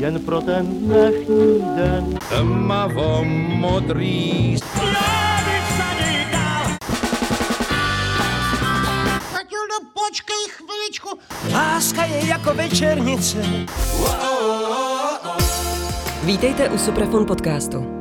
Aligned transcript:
jen 0.00 0.20
pro 0.20 0.40
ten 0.40 0.66
dnešní 0.66 1.62
den. 1.76 2.18
Tmavo 2.28 3.24
modrý 3.24 4.56
Matildo, 9.32 9.76
počkej 9.94 10.44
chviličku. 10.48 11.18
Láska 11.52 12.04
je 12.04 12.26
jako 12.26 12.54
večernice. 12.54 13.38
Vítejte 16.24 16.68
u 16.68 16.78
Suprafon 16.78 17.26
podcastu. 17.26 17.99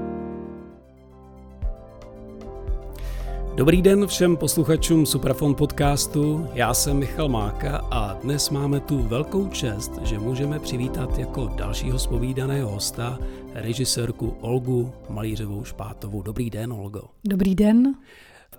Dobrý 3.60 3.82
den 3.82 4.07
všem 4.07 4.38
posluchačům 4.38 5.05
Suprafon 5.05 5.55
podcastu, 5.55 6.48
já 6.54 6.73
jsem 6.73 6.98
Michal 6.98 7.30
Máka 7.30 7.78
a 7.91 8.14
dnes 8.14 8.50
máme 8.50 8.80
tu 8.80 9.04
velkou 9.04 9.48
čest, 9.48 9.91
že 10.04 10.20
můžeme 10.20 10.59
přivítat 10.59 11.18
jako 11.20 11.48
dalšího 11.48 12.00
spovídaného 12.00 12.70
hosta 12.70 13.20
režisérku 13.53 14.38
Olgu 14.41 14.94
Malířovou 15.09 15.64
Špátovou. 15.64 16.22
Dobrý 16.22 16.50
den, 16.50 16.73
Olgo. 16.73 17.02
Dobrý 17.23 17.55
den. 17.55 17.95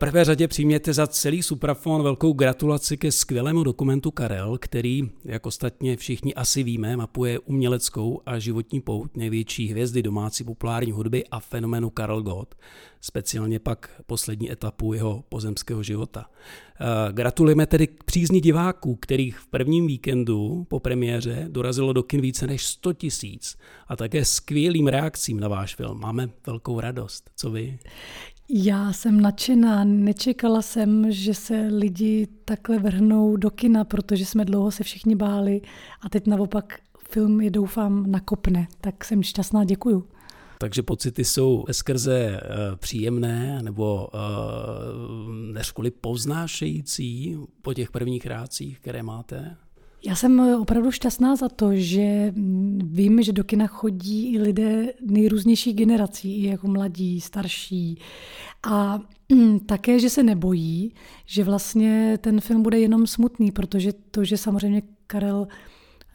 Prvé 0.00 0.24
řadě 0.24 0.48
přijměte 0.48 0.92
za 0.92 1.06
celý 1.06 1.42
Suprafon 1.42 2.02
velkou 2.02 2.32
gratulaci 2.32 2.96
ke 2.96 3.12
skvělému 3.12 3.64
dokumentu 3.64 4.10
Karel, 4.10 4.58
který, 4.58 5.10
jak 5.24 5.46
ostatně 5.46 5.96
všichni 5.96 6.34
asi 6.34 6.62
víme, 6.62 6.96
mapuje 6.96 7.38
uměleckou 7.38 8.20
a 8.26 8.38
životní 8.38 8.80
pout 8.80 9.16
největší 9.16 9.68
hvězdy 9.68 10.02
domácí 10.02 10.44
populární 10.44 10.92
hudby 10.92 11.24
a 11.30 11.40
fenoménu 11.40 11.90
Karel 11.90 12.22
Gott, 12.22 12.54
speciálně 13.00 13.58
pak 13.58 14.02
poslední 14.06 14.52
etapu 14.52 14.92
jeho 14.92 15.24
pozemského 15.28 15.82
života. 15.82 16.26
Eh, 16.80 17.12
gratulujeme 17.12 17.66
tedy 17.66 17.86
k 17.86 18.04
přízni 18.04 18.40
diváků, 18.40 18.96
kterých 18.96 19.38
v 19.38 19.46
prvním 19.46 19.86
víkendu 19.86 20.66
po 20.68 20.80
premiéře 20.80 21.46
dorazilo 21.48 21.92
do 21.92 22.02
kin 22.02 22.20
více 22.20 22.46
než 22.46 22.66
100 22.66 22.92
tisíc 22.92 23.58
a 23.88 23.96
také 23.96 24.24
skvělým 24.24 24.86
reakcím 24.86 25.40
na 25.40 25.48
váš 25.48 25.74
film. 25.74 26.00
Máme 26.00 26.30
velkou 26.46 26.80
radost. 26.80 27.30
Co 27.36 27.50
vy? 27.50 27.78
Já 28.52 28.92
jsem 28.92 29.20
nadšená, 29.20 29.84
nečekala 29.84 30.62
jsem, 30.62 31.12
že 31.12 31.34
se 31.34 31.54
lidi 31.54 32.28
takhle 32.44 32.78
vrhnou 32.78 33.36
do 33.36 33.50
kina, 33.50 33.84
protože 33.84 34.26
jsme 34.26 34.44
dlouho 34.44 34.70
se 34.70 34.84
všichni 34.84 35.16
báli 35.16 35.60
a 36.00 36.08
teď 36.08 36.26
naopak 36.26 36.78
film 37.08 37.40
je 37.40 37.50
doufám 37.50 38.10
nakopne, 38.10 38.68
tak 38.80 39.04
jsem 39.04 39.22
šťastná, 39.22 39.64
děkuju. 39.64 40.08
Takže 40.58 40.82
pocity 40.82 41.24
jsou 41.24 41.64
skrze 41.72 42.40
uh, 42.42 42.76
příjemné 42.76 43.62
nebo 43.62 44.08
uh, 44.14 44.20
než 45.52 45.72
povznášející 46.00 47.36
po 47.62 47.74
těch 47.74 47.90
prvních 47.90 48.26
reakcích, 48.26 48.80
které 48.80 49.02
máte? 49.02 49.56
Já 50.06 50.14
jsem 50.14 50.40
opravdu 50.60 50.90
šťastná 50.90 51.36
za 51.36 51.48
to, 51.48 51.70
že 51.74 52.32
vím, 52.84 53.22
že 53.22 53.32
do 53.32 53.44
kina 53.44 53.66
chodí 53.66 54.32
i 54.32 54.38
lidé 54.38 54.92
nejrůznějších 55.00 55.76
generací, 55.76 56.42
i 56.42 56.46
jako 56.46 56.68
mladí, 56.68 57.20
starší. 57.20 57.98
A 58.70 59.00
také, 59.66 59.98
že 59.98 60.10
se 60.10 60.22
nebojí, 60.22 60.94
že 61.26 61.44
vlastně 61.44 62.18
ten 62.20 62.40
film 62.40 62.62
bude 62.62 62.78
jenom 62.78 63.06
smutný, 63.06 63.52
protože 63.52 63.92
to, 63.92 64.24
že 64.24 64.36
samozřejmě 64.36 64.82
Karel 65.06 65.48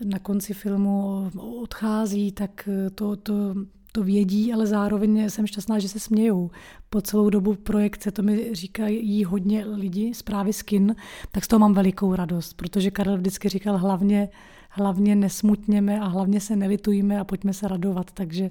na 0.03 0.19
konci 0.19 0.53
filmu 0.53 1.29
odchází, 1.61 2.31
tak 2.31 2.69
to, 2.95 3.15
to 3.15 3.55
to 3.95 4.03
vědí, 4.03 4.53
ale 4.53 4.67
zároveň 4.67 5.29
jsem 5.29 5.47
šťastná, 5.47 5.79
že 5.79 5.89
se 5.89 5.99
smějou. 5.99 6.51
Po 6.89 7.01
celou 7.01 7.29
dobu 7.29 7.55
projekce, 7.55 8.11
to 8.11 8.23
mi 8.23 8.55
říkají 8.55 9.23
hodně 9.23 9.65
lidi, 9.65 10.13
zprávy 10.13 10.53
z 10.53 10.61
kin, 10.61 10.95
tak 11.31 11.45
z 11.45 11.47
toho 11.47 11.59
mám 11.59 11.73
velikou 11.73 12.15
radost, 12.15 12.53
protože 12.53 12.91
Karel 12.91 13.17
vždycky 13.17 13.49
říkal 13.49 13.77
hlavně, 13.77 14.29
hlavně 14.69 15.15
nesmutněme 15.15 15.99
a 15.99 16.07
hlavně 16.07 16.41
se 16.41 16.55
nelitujme 16.55 17.19
a 17.19 17.23
pojďme 17.23 17.53
se 17.53 17.67
radovat, 17.67 18.11
takže 18.11 18.49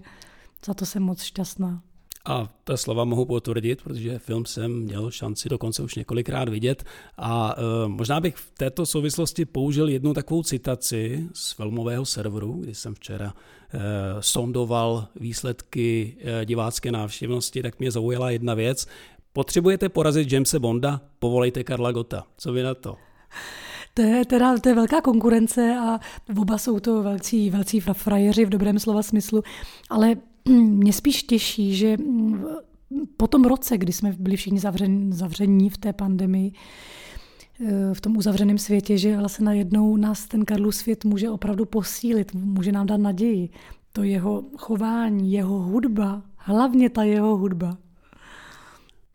za 0.66 0.74
to 0.74 0.86
jsem 0.86 1.02
moc 1.02 1.22
šťastná. 1.22 1.82
A 2.26 2.48
ta 2.64 2.76
slova 2.76 3.04
mohu 3.04 3.24
potvrdit, 3.24 3.82
protože 3.82 4.18
film 4.18 4.46
jsem 4.46 4.72
měl 4.72 5.10
šanci 5.10 5.48
dokonce 5.48 5.82
už 5.82 5.94
několikrát 5.94 6.48
vidět 6.48 6.84
a 7.18 7.54
e, 7.58 7.88
možná 7.88 8.20
bych 8.20 8.36
v 8.36 8.50
této 8.58 8.86
souvislosti 8.86 9.44
použil 9.44 9.88
jednu 9.88 10.14
takovou 10.14 10.42
citaci 10.42 11.28
z 11.34 11.52
filmového 11.52 12.04
serveru, 12.04 12.52
kdy 12.52 12.74
jsem 12.74 12.94
včera 12.94 13.34
e, 13.34 13.78
sondoval 14.20 15.08
výsledky 15.16 16.16
e, 16.20 16.44
divácké 16.44 16.92
návštěvnosti, 16.92 17.62
tak 17.62 17.78
mě 17.78 17.90
zaujala 17.90 18.30
jedna 18.30 18.54
věc. 18.54 18.86
Potřebujete 19.32 19.88
porazit 19.88 20.32
Jamesa 20.32 20.58
Bonda? 20.58 21.00
Povolejte 21.18 21.64
Karla 21.64 21.92
Gota. 21.92 22.24
Co 22.36 22.52
vy 22.52 22.62
na 22.62 22.74
to? 22.74 22.96
To 23.94 24.02
je, 24.02 24.24
teda, 24.24 24.58
to 24.58 24.68
je 24.68 24.74
velká 24.74 25.00
konkurence 25.00 25.76
a 25.80 26.00
oba 26.38 26.58
jsou 26.58 26.80
to 26.80 27.02
velcí, 27.02 27.50
velcí 27.50 27.80
frajeři 27.80 28.44
v 28.44 28.48
dobrém 28.48 28.78
slova 28.78 29.02
smyslu, 29.02 29.42
ale 29.90 30.16
mě 30.48 30.92
spíš 30.92 31.22
těší, 31.22 31.76
že 31.76 31.96
po 33.16 33.26
tom 33.26 33.44
roce, 33.44 33.78
kdy 33.78 33.92
jsme 33.92 34.14
byli 34.18 34.36
všichni 34.36 34.58
zavření, 34.58 35.12
zavření 35.12 35.70
v 35.70 35.78
té 35.78 35.92
pandemii, 35.92 36.52
eh, 37.60 37.94
v 37.94 38.00
tom 38.00 38.16
uzavřeném 38.16 38.58
světě, 38.58 38.98
že 38.98 39.16
vlastně 39.16 39.46
najednou 39.46 39.96
nás 39.96 40.26
ten 40.26 40.44
Karlův 40.44 40.76
svět 40.76 41.04
může 41.04 41.30
opravdu 41.30 41.64
posílit, 41.64 42.34
může 42.34 42.72
nám 42.72 42.86
dát 42.86 43.00
naději. 43.00 43.48
To 43.92 44.02
jeho 44.02 44.44
chování, 44.56 45.32
jeho 45.32 45.58
hudba, 45.58 46.22
hlavně 46.36 46.90
ta 46.90 47.02
jeho 47.02 47.36
hudba. 47.36 47.78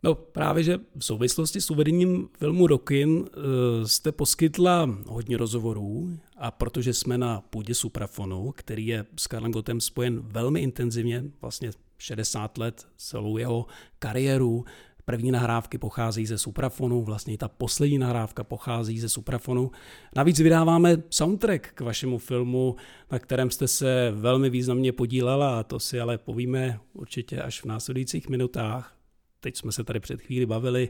No 0.02 0.14
právě, 0.14 0.62
že 0.62 0.78
v 0.98 1.04
souvislosti 1.04 1.60
s 1.60 1.70
uvedením 1.70 2.28
filmu 2.38 2.66
Rokin 2.66 3.24
eh, 3.26 3.88
jste 3.88 4.12
poskytla 4.12 4.98
hodně 5.06 5.36
rozhovorů 5.36 6.18
a 6.36 6.50
protože 6.50 6.94
jsme 6.94 7.18
na 7.18 7.40
půdě 7.40 7.74
Suprafonu, 7.74 8.52
který 8.56 8.86
je 8.86 9.06
s 9.16 9.26
Karlem 9.26 9.52
Gotem 9.52 9.80
spojen 9.80 10.20
velmi 10.20 10.60
intenzivně, 10.60 11.24
vlastně 11.40 11.70
60 11.98 12.58
let 12.58 12.86
celou 12.96 13.36
jeho 13.36 13.66
kariéru, 13.98 14.64
První 15.04 15.30
nahrávky 15.30 15.78
pochází 15.78 16.26
ze 16.26 16.38
Suprafonu, 16.38 17.02
vlastně 17.02 17.38
ta 17.38 17.48
poslední 17.48 17.98
nahrávka 17.98 18.44
pochází 18.44 19.00
ze 19.00 19.08
Suprafonu. 19.08 19.70
Navíc 20.16 20.40
vydáváme 20.40 21.02
soundtrack 21.10 21.72
k 21.74 21.80
vašemu 21.80 22.18
filmu, 22.18 22.76
na 23.10 23.18
kterém 23.18 23.50
jste 23.50 23.68
se 23.68 24.12
velmi 24.14 24.50
významně 24.50 24.92
podílela 24.92 25.60
a 25.60 25.62
to 25.62 25.80
si 25.80 26.00
ale 26.00 26.18
povíme 26.18 26.80
určitě 26.92 27.42
až 27.42 27.62
v 27.62 27.64
následujících 27.64 28.28
minutách 28.28 28.99
teď 29.40 29.56
jsme 29.56 29.72
se 29.72 29.84
tady 29.84 30.00
před 30.00 30.20
chvíli 30.20 30.46
bavili, 30.46 30.88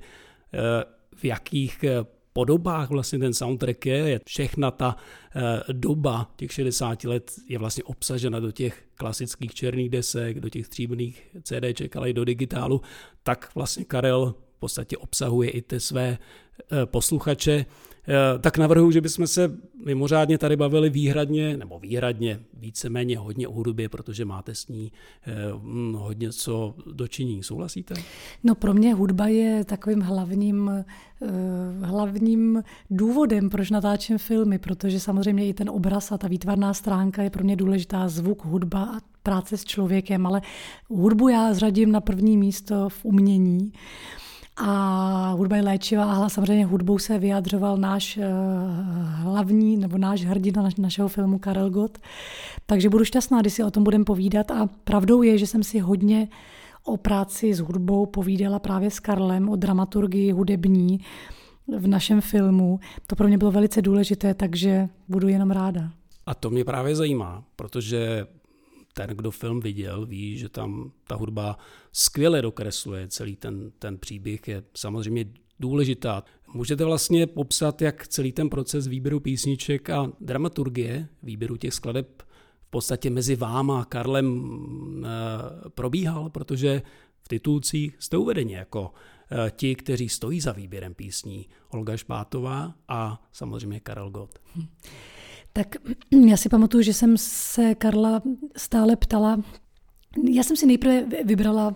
eh, 0.55 0.59
v 1.17 1.25
jakých 1.25 1.85
eh, 1.85 2.05
podobách 2.33 2.91
vlastně 2.91 3.19
ten 3.19 3.35
soundtrack 3.35 3.87
je, 3.87 3.97
je 3.97 4.21
všechna 4.27 4.71
ta 4.71 4.97
eh, 5.37 5.73
doba 5.73 6.31
těch 6.37 6.53
60 6.53 7.05
let 7.05 7.33
je 7.49 7.59
vlastně 7.59 7.85
obsažena 7.85 8.41
do 8.41 8.51
těch 8.51 8.83
klasických 8.95 9.55
černých 9.55 9.91
desek, 9.91 10.41
do 10.41 10.49
těch 10.49 10.67
stříbrných 10.67 11.37
CDček, 11.43 11.97
ale 11.97 12.11
i 12.11 12.13
do 12.13 12.25
digitálu, 12.25 12.81
tak 13.23 13.51
vlastně 13.55 13.85
Karel 13.85 14.35
v 14.57 14.59
podstatě 14.59 14.97
obsahuje 14.97 15.51
i 15.51 15.63
ty 15.63 15.81
své 15.81 16.19
posluchače. 16.85 17.67
Eh, 18.09 18.39
tak 18.39 18.59
navrhuji, 18.59 18.93
že 18.93 19.01
bychom 19.01 19.27
se 19.27 19.53
mimořádně 19.85 20.39
tady 20.39 20.57
bavili 20.57 20.91
výhradně, 20.91 21.57
nebo 21.57 21.79
výhradně, 21.79 22.41
víceméně 22.55 23.19
hodně 23.19 23.49
o 23.49 23.53
hudbě, 23.53 23.89
protože 23.89 24.25
máte 24.25 24.55
s 24.55 24.69
ní 24.69 24.93
eh, 25.27 25.33
hodně 25.93 26.33
co 26.33 26.75
dočiní. 26.93 27.43
Souhlasíte? 27.43 27.95
No 28.45 28.55
pro 28.55 28.75
mě 28.75 28.95
hudba 28.95 29.27
je 29.27 29.65
takovým 29.65 30.01
hlavním, 30.01 30.71
eh, 30.71 30.85
hlavním 31.83 32.63
důvodem, 32.91 33.51
proč 33.51 33.71
natáčím 33.71 34.19
filmy, 34.19 34.59
protože 34.59 35.01
samozřejmě 35.01 35.49
i 35.49 35.55
ten 35.55 35.71
obraz 35.71 36.13
a 36.13 36.19
ta 36.19 36.29
výtvarná 36.29 36.75
stránka 36.75 37.23
je 37.23 37.31
pro 37.31 37.45
mě 37.45 37.57
důležitá, 37.57 38.09
zvuk, 38.09 38.45
hudba 38.45 38.83
a 38.85 39.01
práce 39.23 39.57
s 39.57 39.65
člověkem, 39.65 40.27
ale 40.27 40.43
hudbu 40.89 41.29
já 41.29 41.55
zřadím 41.55 41.93
na 41.93 42.01
první 42.01 42.37
místo 42.37 42.89
v 42.89 43.05
umění. 43.05 43.73
A 44.63 45.35
hudba 45.37 45.57
je 45.57 45.63
léčivá 45.63 46.05
a 46.05 46.29
samozřejmě 46.29 46.67
hudbou 46.67 46.99
se 46.99 47.19
vyjadřoval 47.19 47.77
náš 47.77 48.17
uh, 48.17 48.25
hlavní 49.15 49.77
nebo 49.77 49.99
náš 49.99 50.25
hrdina 50.25 50.63
naš, 50.63 50.75
našeho 50.75 51.09
filmu 51.09 51.39
Karel 51.39 51.71
Gott. 51.71 51.99
Takže 52.67 52.89
budu 52.89 53.05
šťastná, 53.05 53.41
když 53.41 53.53
si 53.53 53.65
o 53.65 53.71
tom 53.71 53.85
budeme 53.85 54.05
povídat. 54.05 54.51
A 54.51 54.69
pravdou 54.85 55.23
je, 55.23 55.39
že 55.39 55.47
jsem 55.47 55.63
si 55.63 55.79
hodně 55.79 56.29
o 56.85 56.97
práci 56.97 57.55
s 57.55 57.61
hudbou 57.61 58.07
povídala 58.07 58.59
právě 58.59 58.91
s 58.91 59.01
Karlem, 59.01 59.49
o 59.49 59.57
dramaturgii 59.57 60.33
hudební 60.33 61.01
v 61.79 61.87
našem 61.87 62.21
filmu. 62.21 62.81
To 63.07 63.17
pro 63.17 63.29
mě 63.29 63.39
bylo 63.39 63.51
velice 63.51 63.83
důležité, 63.83 64.35
takže 64.35 64.89
budu 65.09 65.29
jenom 65.29 65.51
ráda. 65.51 65.91
A 66.27 66.35
to 66.35 66.51
mě 66.51 66.65
právě 66.65 66.97
zajímá, 66.97 67.43
protože 67.57 68.27
ten, 69.07 69.17
kdo 69.17 69.31
film 69.31 69.61
viděl, 69.61 70.07
ví, 70.07 70.39
že 70.39 70.49
tam 70.49 70.93
ta 71.07 71.15
hudba 71.15 71.59
skvěle 71.93 72.43
dokresluje 72.43 73.09
celý 73.09 73.37
ten, 73.37 73.73
ten 73.79 73.99
příběh, 73.99 74.49
je 74.49 74.63
samozřejmě 74.75 75.25
důležitá. 75.61 76.25
Můžete 76.55 76.85
vlastně 76.85 77.27
popsat, 77.27 77.83
jak 77.83 78.09
celý 78.09 78.33
ten 78.33 78.51
proces 78.51 78.87
výběru 78.87 79.21
písniček 79.21 79.91
a 79.91 80.13
dramaturgie, 80.21 81.09
výběru 81.23 81.57
těch 81.57 81.75
skladeb 81.75 82.23
v 82.63 82.71
podstatě 82.71 83.11
mezi 83.11 83.37
váma 83.37 83.81
a 83.81 83.85
Karlem 83.85 84.27
e, 85.05 85.71
probíhal, 85.71 86.31
protože 86.31 86.83
v 87.23 87.29
titulcích 87.29 87.97
jste 87.99 88.17
uvedeni 88.17 88.53
jako 88.53 88.93
e, 89.47 89.51
ti, 89.51 89.75
kteří 89.75 90.09
stojí 90.09 90.41
za 90.41 90.53
výběrem 90.53 90.95
písní. 90.95 91.49
Olga 91.69 91.97
Špátová 91.97 92.75
a 92.89 93.29
samozřejmě 93.33 93.81
Karel 93.81 94.11
Gott. 94.11 94.39
Hm. 94.57 94.67
Tak 95.53 95.77
já 96.27 96.37
si 96.37 96.49
pamatuju, 96.49 96.83
že 96.83 96.95
jsem 96.95 97.19
se 97.19 97.75
Karla 97.75 98.23
stále 98.57 98.97
ptala, 98.97 99.43
já 100.31 100.43
jsem 100.43 100.57
si 100.57 100.67
nejprve 100.67 101.05
vybrala 101.25 101.75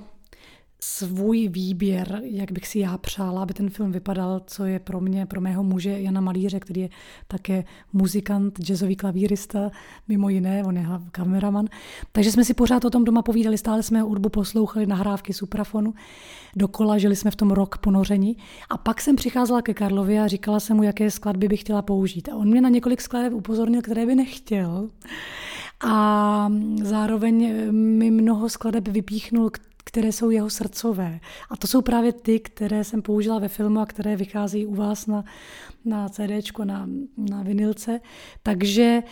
svůj 0.86 1.48
výběr, 1.48 2.20
jak 2.24 2.52
bych 2.52 2.66
si 2.66 2.78
já 2.78 2.98
přála, 2.98 3.42
aby 3.42 3.54
ten 3.54 3.70
film 3.70 3.92
vypadal, 3.92 4.40
co 4.46 4.64
je 4.64 4.78
pro 4.78 5.00
mě, 5.00 5.26
pro 5.26 5.40
mého 5.40 5.64
muže 5.64 6.00
Jana 6.00 6.20
Malíře, 6.20 6.60
který 6.60 6.80
je 6.80 6.88
také 7.28 7.64
muzikant, 7.92 8.60
jazzový 8.60 8.96
klavírista, 8.96 9.70
mimo 10.08 10.28
jiné, 10.28 10.64
on 10.64 10.76
je 10.76 10.86
kameraman. 11.12 11.66
Takže 12.12 12.32
jsme 12.32 12.44
si 12.44 12.54
pořád 12.54 12.84
o 12.84 12.90
tom 12.90 13.04
doma 13.04 13.22
povídali, 13.22 13.58
stále 13.58 13.82
jsme 13.82 14.00
hudbu 14.00 14.28
poslouchali, 14.28 14.86
nahrávky 14.86 15.32
suprafonu, 15.32 15.94
dokola, 16.56 16.98
žili 16.98 17.16
jsme 17.16 17.30
v 17.30 17.36
tom 17.36 17.50
rok 17.50 17.78
ponoření. 17.78 18.36
A 18.70 18.78
pak 18.78 19.00
jsem 19.00 19.16
přicházela 19.16 19.62
ke 19.62 19.74
Karlovi 19.74 20.18
a 20.18 20.26
říkala 20.26 20.60
jsem 20.60 20.76
mu, 20.76 20.82
jaké 20.82 21.10
skladby 21.10 21.48
bych 21.48 21.60
chtěla 21.60 21.82
použít. 21.82 22.28
A 22.28 22.36
on 22.36 22.48
mě 22.48 22.60
na 22.60 22.68
několik 22.68 23.00
skladeb 23.00 23.32
upozornil, 23.32 23.82
které 23.82 24.06
by 24.06 24.14
nechtěl. 24.14 24.90
A 25.84 26.52
zároveň 26.82 27.64
mi 27.72 28.10
mnoho 28.10 28.48
skladeb 28.48 28.88
vypíchnul, 28.88 29.50
které 29.84 30.12
jsou 30.12 30.30
jeho 30.30 30.50
srdcové. 30.50 31.20
A 31.50 31.56
to 31.56 31.66
jsou 31.66 31.82
právě 31.82 32.12
ty, 32.12 32.40
které 32.40 32.84
jsem 32.84 33.02
použila 33.02 33.38
ve 33.38 33.48
filmu 33.48 33.80
a 33.80 33.86
které 33.86 34.16
vychází 34.16 34.66
u 34.66 34.74
vás 34.74 35.06
na, 35.06 35.24
na 35.84 36.08
CD, 36.08 36.58
na, 36.64 36.88
na 37.16 37.42
vinilce. 37.42 38.00
Takže 38.42 39.02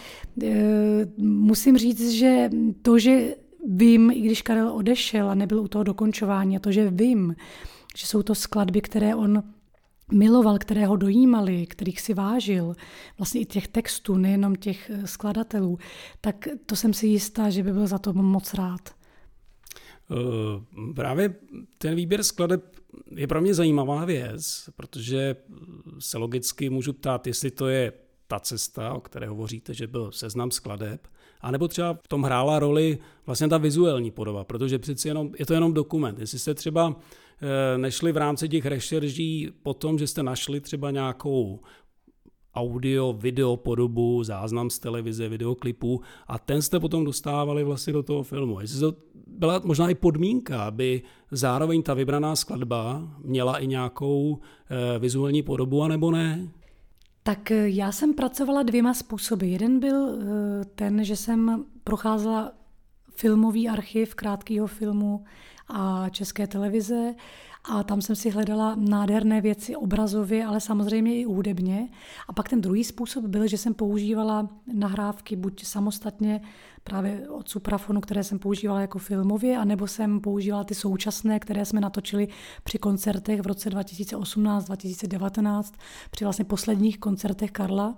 e, 0.42 0.50
musím 1.18 1.78
říct, 1.78 2.10
že 2.10 2.50
to, 2.82 2.98
že 2.98 3.34
vím, 3.66 4.10
i 4.10 4.20
když 4.20 4.42
Karel 4.42 4.72
odešel 4.72 5.30
a 5.30 5.34
nebyl 5.34 5.60
u 5.60 5.68
toho 5.68 5.84
dokončování, 5.84 6.56
a 6.56 6.60
to, 6.60 6.72
že 6.72 6.90
vím, 6.90 7.36
že 7.96 8.06
jsou 8.06 8.22
to 8.22 8.34
skladby, 8.34 8.80
které 8.80 9.14
on 9.14 9.42
miloval, 10.12 10.58
které 10.58 10.86
ho 10.86 10.96
dojímali, 10.96 11.66
kterých 11.66 12.00
si 12.00 12.14
vážil, 12.14 12.76
vlastně 13.18 13.40
i 13.40 13.44
těch 13.44 13.68
textů, 13.68 14.16
nejenom 14.16 14.56
těch 14.56 14.90
skladatelů, 15.04 15.78
tak 16.20 16.48
to 16.66 16.76
jsem 16.76 16.94
si 16.94 17.06
jistá, 17.06 17.50
že 17.50 17.62
by 17.62 17.72
byl 17.72 17.86
za 17.86 17.98
to 17.98 18.12
moc 18.12 18.54
rád. 18.54 19.01
Eh, 20.12 20.94
právě 20.94 21.34
ten 21.78 21.94
výběr 21.94 22.22
skladeb 22.22 22.64
je 23.10 23.26
pro 23.26 23.40
mě 23.40 23.54
zajímavá 23.54 24.04
věc, 24.04 24.70
protože 24.76 25.36
se 25.98 26.18
logicky 26.18 26.70
můžu 26.70 26.92
ptát, 26.92 27.26
jestli 27.26 27.50
to 27.50 27.68
je 27.68 27.92
ta 28.26 28.40
cesta, 28.40 28.94
o 28.94 29.00
které 29.00 29.28
hovoříte, 29.28 29.74
že 29.74 29.86
byl 29.86 30.12
seznam 30.12 30.50
skladeb, 30.50 31.08
anebo 31.40 31.68
třeba 31.68 31.94
v 32.04 32.08
tom 32.08 32.22
hrála 32.22 32.58
roli 32.58 32.98
vlastně 33.26 33.48
ta 33.48 33.58
vizuální 33.58 34.10
podoba, 34.10 34.44
protože 34.44 34.78
přeci 34.78 35.08
jenom, 35.08 35.30
je 35.38 35.46
to 35.46 35.54
jenom 35.54 35.74
dokument. 35.74 36.18
Jestli 36.18 36.38
jste 36.38 36.54
třeba 36.54 36.96
eh, 37.42 37.78
nešli 37.78 38.12
v 38.12 38.16
rámci 38.16 38.48
těch 38.48 38.66
rešerží 38.66 39.52
po 39.62 39.74
tom, 39.74 39.98
že 39.98 40.06
jste 40.06 40.22
našli 40.22 40.60
třeba 40.60 40.90
nějakou 40.90 41.60
audio, 42.54 43.12
video 43.12 43.56
podobu, 43.56 44.24
záznam 44.24 44.70
z 44.70 44.78
televize, 44.78 45.28
videoklipů 45.28 46.00
a 46.26 46.38
ten 46.38 46.62
jste 46.62 46.80
potom 46.80 47.04
dostávali 47.04 47.64
vlastně 47.64 47.92
do 47.92 48.02
toho 48.02 48.22
filmu. 48.22 48.60
Jestli 48.60 48.80
to 48.80 48.94
byla 49.26 49.60
možná 49.64 49.88
i 49.88 49.94
podmínka, 49.94 50.64
aby 50.64 51.02
zároveň 51.30 51.82
ta 51.82 51.94
vybraná 51.94 52.36
skladba 52.36 53.08
měla 53.18 53.58
i 53.58 53.66
nějakou 53.66 54.38
e, 54.70 54.98
vizuální 54.98 55.42
podobu, 55.42 55.82
anebo 55.82 56.10
ne? 56.10 56.48
Tak 57.22 57.50
eh, 57.50 57.68
já 57.68 57.92
jsem 57.92 58.14
pracovala 58.14 58.62
dvěma 58.62 58.94
způsoby. 58.94 59.52
Jeden 59.52 59.80
byl 59.80 60.08
e, 60.08 60.64
ten, 60.64 61.04
že 61.04 61.16
jsem 61.16 61.64
procházela 61.84 62.52
filmový 63.14 63.68
archiv 63.68 64.14
krátkého 64.14 64.66
filmu 64.66 65.24
a 65.68 66.08
české 66.08 66.46
televize 66.46 67.14
a 67.64 67.82
tam 67.82 68.02
jsem 68.02 68.16
si 68.16 68.30
hledala 68.30 68.74
nádherné 68.78 69.40
věci 69.40 69.76
obrazově, 69.76 70.44
ale 70.44 70.60
samozřejmě 70.60 71.20
i 71.20 71.24
hudebně. 71.24 71.88
A 72.28 72.32
pak 72.32 72.48
ten 72.48 72.60
druhý 72.60 72.84
způsob 72.84 73.24
byl, 73.24 73.46
že 73.46 73.58
jsem 73.58 73.74
používala 73.74 74.48
nahrávky 74.72 75.36
buď 75.36 75.64
samostatně 75.64 76.40
právě 76.84 77.28
od 77.28 77.48
suprafonu, 77.48 78.00
které 78.00 78.24
jsem 78.24 78.38
používala 78.38 78.80
jako 78.80 78.98
filmově, 78.98 79.56
anebo 79.56 79.86
jsem 79.86 80.20
používala 80.20 80.64
ty 80.64 80.74
současné, 80.74 81.40
které 81.40 81.64
jsme 81.64 81.80
natočili 81.80 82.28
při 82.64 82.78
koncertech 82.78 83.40
v 83.40 83.46
roce 83.46 83.70
2018-2019, 83.70 85.72
při 86.10 86.24
vlastně 86.24 86.44
posledních 86.44 86.98
koncertech 86.98 87.50
Karla. 87.50 87.94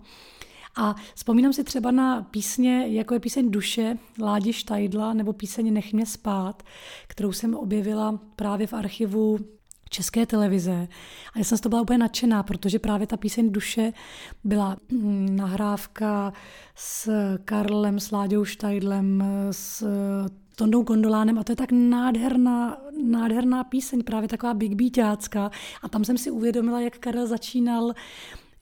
A 0.77 0.95
vzpomínám 1.15 1.53
si 1.53 1.65
třeba 1.65 1.91
na 1.91 2.23
písně, 2.23 2.87
jako 2.87 3.15
je 3.15 3.21
píseň 3.21 3.51
Duše 3.51 3.99
Ládi 4.21 4.53
Štajdla 4.53 5.15
nebo 5.15 5.33
píseň 5.33 5.73
Nech 5.73 5.93
mě 5.93 6.07
spát, 6.07 6.63
kterou 7.07 7.33
jsem 7.33 7.55
objevila 7.55 8.21
právě 8.37 8.67
v 8.67 8.73
archivu 8.73 9.39
české 9.91 10.27
televize. 10.27 10.89
A 11.35 11.39
já 11.39 11.45
jsem 11.45 11.59
z 11.59 11.61
toho 11.61 11.71
byla 11.71 11.83
úplně 11.83 11.99
nadšená, 11.99 12.43
protože 12.43 12.79
právě 12.79 13.07
ta 13.07 13.17
píseň 13.17 13.53
Duše 13.53 13.93
byla 14.45 14.77
mm, 14.91 15.37
nahrávka 15.37 16.33
s 16.75 17.11
Karlem, 17.45 18.01
s 18.01 18.11
Láďou 18.11 18.45
Štajdlem, 18.45 19.25
s 19.51 19.87
Tondou 20.57 20.83
Gondolánem 20.83 21.39
a 21.39 21.45
to 21.45 21.53
je 21.53 21.57
tak 21.57 21.73
nádherná, 21.73 22.79
nádherná 23.05 23.65
píseň, 23.65 24.03
právě 24.03 24.29
taková 24.29 24.55
big 24.55 24.75
beatácká. 24.75 25.51
A 25.83 25.89
tam 25.89 26.05
jsem 26.05 26.19
si 26.19 26.31
uvědomila, 26.31 26.81
jak 26.81 26.99
Karel 26.99 27.27
začínal 27.27 27.93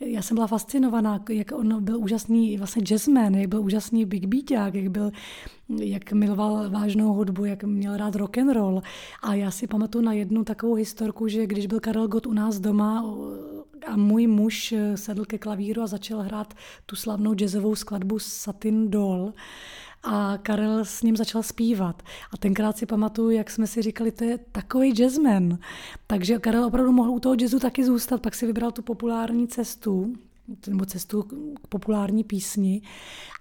já 0.05 0.23
jsem 0.23 0.35
byla 0.35 0.47
fascinovaná, 0.47 1.25
jak 1.31 1.53
on 1.53 1.85
byl 1.85 1.99
úžasný 1.99 2.59
vlastně 2.59 2.83
jazzman, 2.83 3.35
jak 3.35 3.49
byl 3.49 3.61
úžasný 3.61 4.05
big 4.05 4.27
beaták, 4.27 4.75
jak 4.75 4.89
byl, 4.89 5.11
jak 5.81 6.13
miloval 6.13 6.71
vážnou 6.71 7.13
hudbu, 7.13 7.45
jak 7.45 7.65
měl 7.65 7.97
rád 7.97 8.15
rock 8.15 8.39
and 8.39 8.53
roll. 8.53 8.83
A 9.23 9.35
já 9.35 9.51
si 9.51 9.67
pamatuju 9.67 10.05
na 10.05 10.13
jednu 10.13 10.45
takovou 10.45 10.75
historku, 10.75 11.29
že 11.29 11.47
když 11.47 11.67
byl 11.67 11.81
Karel 11.81 12.09
Gott 12.09 12.27
u 12.27 12.33
nás 12.33 12.59
doma 12.59 13.05
a 13.87 13.97
můj 13.97 14.27
muž 14.27 14.75
sedl 14.95 15.25
ke 15.25 15.39
klavíru 15.39 15.83
a 15.83 15.87
začal 15.87 16.21
hrát 16.21 16.55
tu 16.87 16.97
slavnou 16.97 17.35
jazzovou 17.35 17.75
skladbu 17.75 18.19
Satin 18.19 18.91
Doll, 18.91 19.33
a 20.05 20.39
Karel 20.43 20.85
s 20.85 21.03
ním 21.03 21.17
začal 21.17 21.43
zpívat. 21.43 22.03
A 22.33 22.37
tenkrát 22.37 22.79
si 22.79 22.87
pamatuju, 22.87 23.31
jak 23.31 23.51
jsme 23.51 23.67
si 23.67 23.83
říkali, 23.83 24.13
to 24.13 24.25
je 24.25 24.39
takový 24.39 24.93
jazzman. 24.93 25.59
Takže 26.07 26.39
Karel 26.39 26.65
opravdu 26.65 26.93
mohl 26.93 27.11
u 27.11 27.21
toho 27.21 27.35
jazzu 27.41 27.59
taky 27.59 27.85
zůstat, 27.85 28.23
pak 28.23 28.35
si 28.35 28.47
vybral 28.47 28.73
tu 28.73 28.83
populární 28.83 29.49
cestu, 29.49 30.15
nebo 30.69 30.85
cestu 30.85 31.23
k 31.63 31.67
populární 31.69 32.25
písni, 32.25 32.83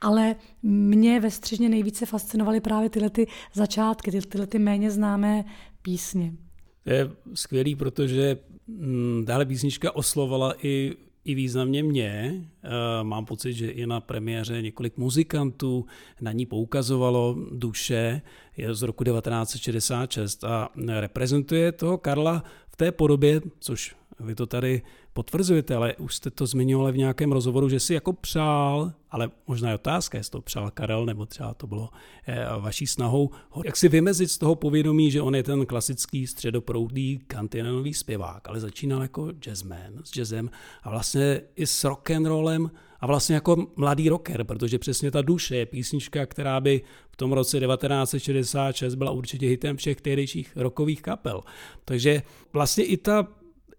ale 0.02 0.36
mě 0.64 1.20
ve 1.20 1.32
střižně 1.32 1.70
nejvíce 1.70 2.06
fascinovaly 2.06 2.60
právě 2.60 2.90
tyhle 2.90 3.10
ty 3.10 3.28
začátky, 3.54 4.12
ty, 4.12 4.22
tyhle 4.22 4.48
ty 4.48 4.60
méně 4.60 4.92
známé 4.92 5.46
písně. 5.82 6.34
To 6.84 6.90
je 6.90 7.12
skvělý, 7.34 7.76
protože 7.76 8.38
mm, 8.68 9.24
tahle 9.28 9.46
písnička 9.46 9.96
oslovala 9.96 10.54
i 10.66 10.96
i 11.26 11.36
významně 11.36 11.84
mě. 11.84 12.42
Eh, 12.64 12.70
mám 13.04 13.26
pocit, 13.26 13.54
že 13.54 13.72
i 13.72 13.88
na 13.88 14.00
premiéře 14.00 14.62
několik 14.62 14.98
muzikantů 14.98 15.86
na 16.22 16.32
ní 16.32 16.46
poukazovalo 16.46 17.38
duše. 17.52 18.22
Je 18.58 18.74
z 18.74 18.82
roku 18.82 19.04
1966 19.04 20.44
a 20.44 20.70
reprezentuje 21.00 21.72
toho 21.72 21.98
Karla 21.98 22.44
v 22.70 22.76
té 22.76 22.92
podobě, 22.92 23.42
což 23.60 23.96
vy 24.24 24.36
to 24.36 24.46
tady 24.46 24.82
potvrzujete, 25.14 25.76
ale 25.76 25.96
už 25.96 26.16
jste 26.16 26.32
to 26.32 26.46
zmiňovali 26.46 26.92
v 26.92 26.98
nějakém 26.98 27.32
rozhovoru, 27.32 27.70
že 27.70 27.80
si 27.80 27.94
jako 27.94 28.14
přál, 28.14 28.94
ale 29.12 29.30
možná 29.48 29.70
je 29.70 29.76
otázka, 29.76 30.18
jestli 30.18 30.32
to 30.32 30.42
přál 30.42 30.72
Karel, 30.72 31.06
nebo 31.06 31.26
třeba 31.26 31.54
to 31.54 31.68
bylo 31.68 31.90
eh, 32.28 32.46
vaší 32.60 32.88
snahou, 32.88 33.30
jak 33.66 33.78
si 33.78 33.90
vymezit 33.90 34.32
z 34.32 34.38
toho 34.38 34.56
povědomí, 34.56 35.12
že 35.12 35.22
on 35.22 35.36
je 35.36 35.44
ten 35.44 35.66
klasický 35.66 36.28
středoproudý 36.28 37.20
kantinenový 37.28 37.94
zpěvák, 37.94 38.50
ale 38.50 38.60
začínal 38.60 39.02
jako 39.02 39.32
jazzman, 39.32 39.94
s 40.04 40.12
jazzem 40.12 40.50
a 40.84 40.90
vlastně 40.90 41.42
i 41.56 41.68
s 41.68 41.84
rock 41.84 42.12
and 42.12 42.26
rollem 42.26 42.72
a 43.00 43.08
vlastně 43.08 43.36
jako 43.36 43.68
mladý 43.76 44.10
rocker, 44.10 44.44
protože 44.44 44.80
přesně 44.80 45.12
ta 45.12 45.22
duše 45.22 45.56
je 45.56 45.66
písnička, 45.66 46.26
která 46.26 46.62
by 46.62 46.82
v 47.12 47.16
tom 47.16 47.32
roce 47.34 47.60
1966 47.60 48.96
byla 48.96 49.12
určitě 49.12 49.48
hitem 49.48 49.78
všech 49.78 50.02
tehdejších 50.02 50.52
rockových 50.56 51.02
kapel. 51.02 51.42
Takže 51.86 52.22
vlastně 52.54 52.84
i 52.84 52.98
ta 52.98 53.28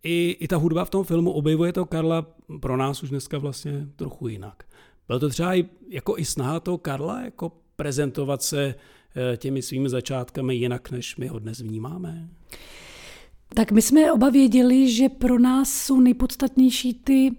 i, 0.02 0.36
i 0.40 0.48
ta 0.48 0.56
hudba 0.56 0.84
v 0.84 0.90
tom 0.90 1.04
filmu 1.04 1.30
objevuje 1.30 1.72
to 1.72 1.84
Karla 1.84 2.26
pro 2.60 2.76
nás 2.76 3.02
už 3.02 3.10
dneska 3.10 3.38
vlastně 3.38 3.86
trochu 3.96 4.28
jinak. 4.28 4.62
Byl 5.08 5.20
to 5.20 5.28
třeba 5.28 5.54
i, 5.54 5.64
jako 5.88 6.18
i 6.18 6.24
snaha 6.24 6.60
toho 6.60 6.78
Karla 6.78 7.20
jako 7.20 7.52
prezentovat 7.76 8.42
se 8.42 8.74
eh, 9.32 9.36
těmi 9.36 9.62
svými 9.62 9.88
začátkami 9.88 10.54
jinak, 10.54 10.90
než 10.90 11.16
my 11.16 11.26
ho 11.26 11.38
dnes 11.38 11.60
vnímáme? 11.60 12.28
Tak 13.54 13.72
my 13.72 13.82
jsme 13.82 14.12
oba 14.12 14.30
věděli, 14.30 14.92
že 14.92 15.08
pro 15.08 15.38
nás 15.38 15.72
jsou 15.72 16.00
nejpodstatnější 16.00 16.94
ty 16.94 17.32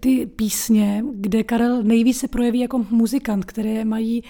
ty 0.00 0.26
písně, 0.26 1.04
kde 1.14 1.44
Karel 1.44 1.82
nejvíce 1.82 2.28
projeví 2.28 2.58
jako 2.58 2.86
muzikant, 2.90 3.44
které 3.44 3.84
mají 3.84 4.24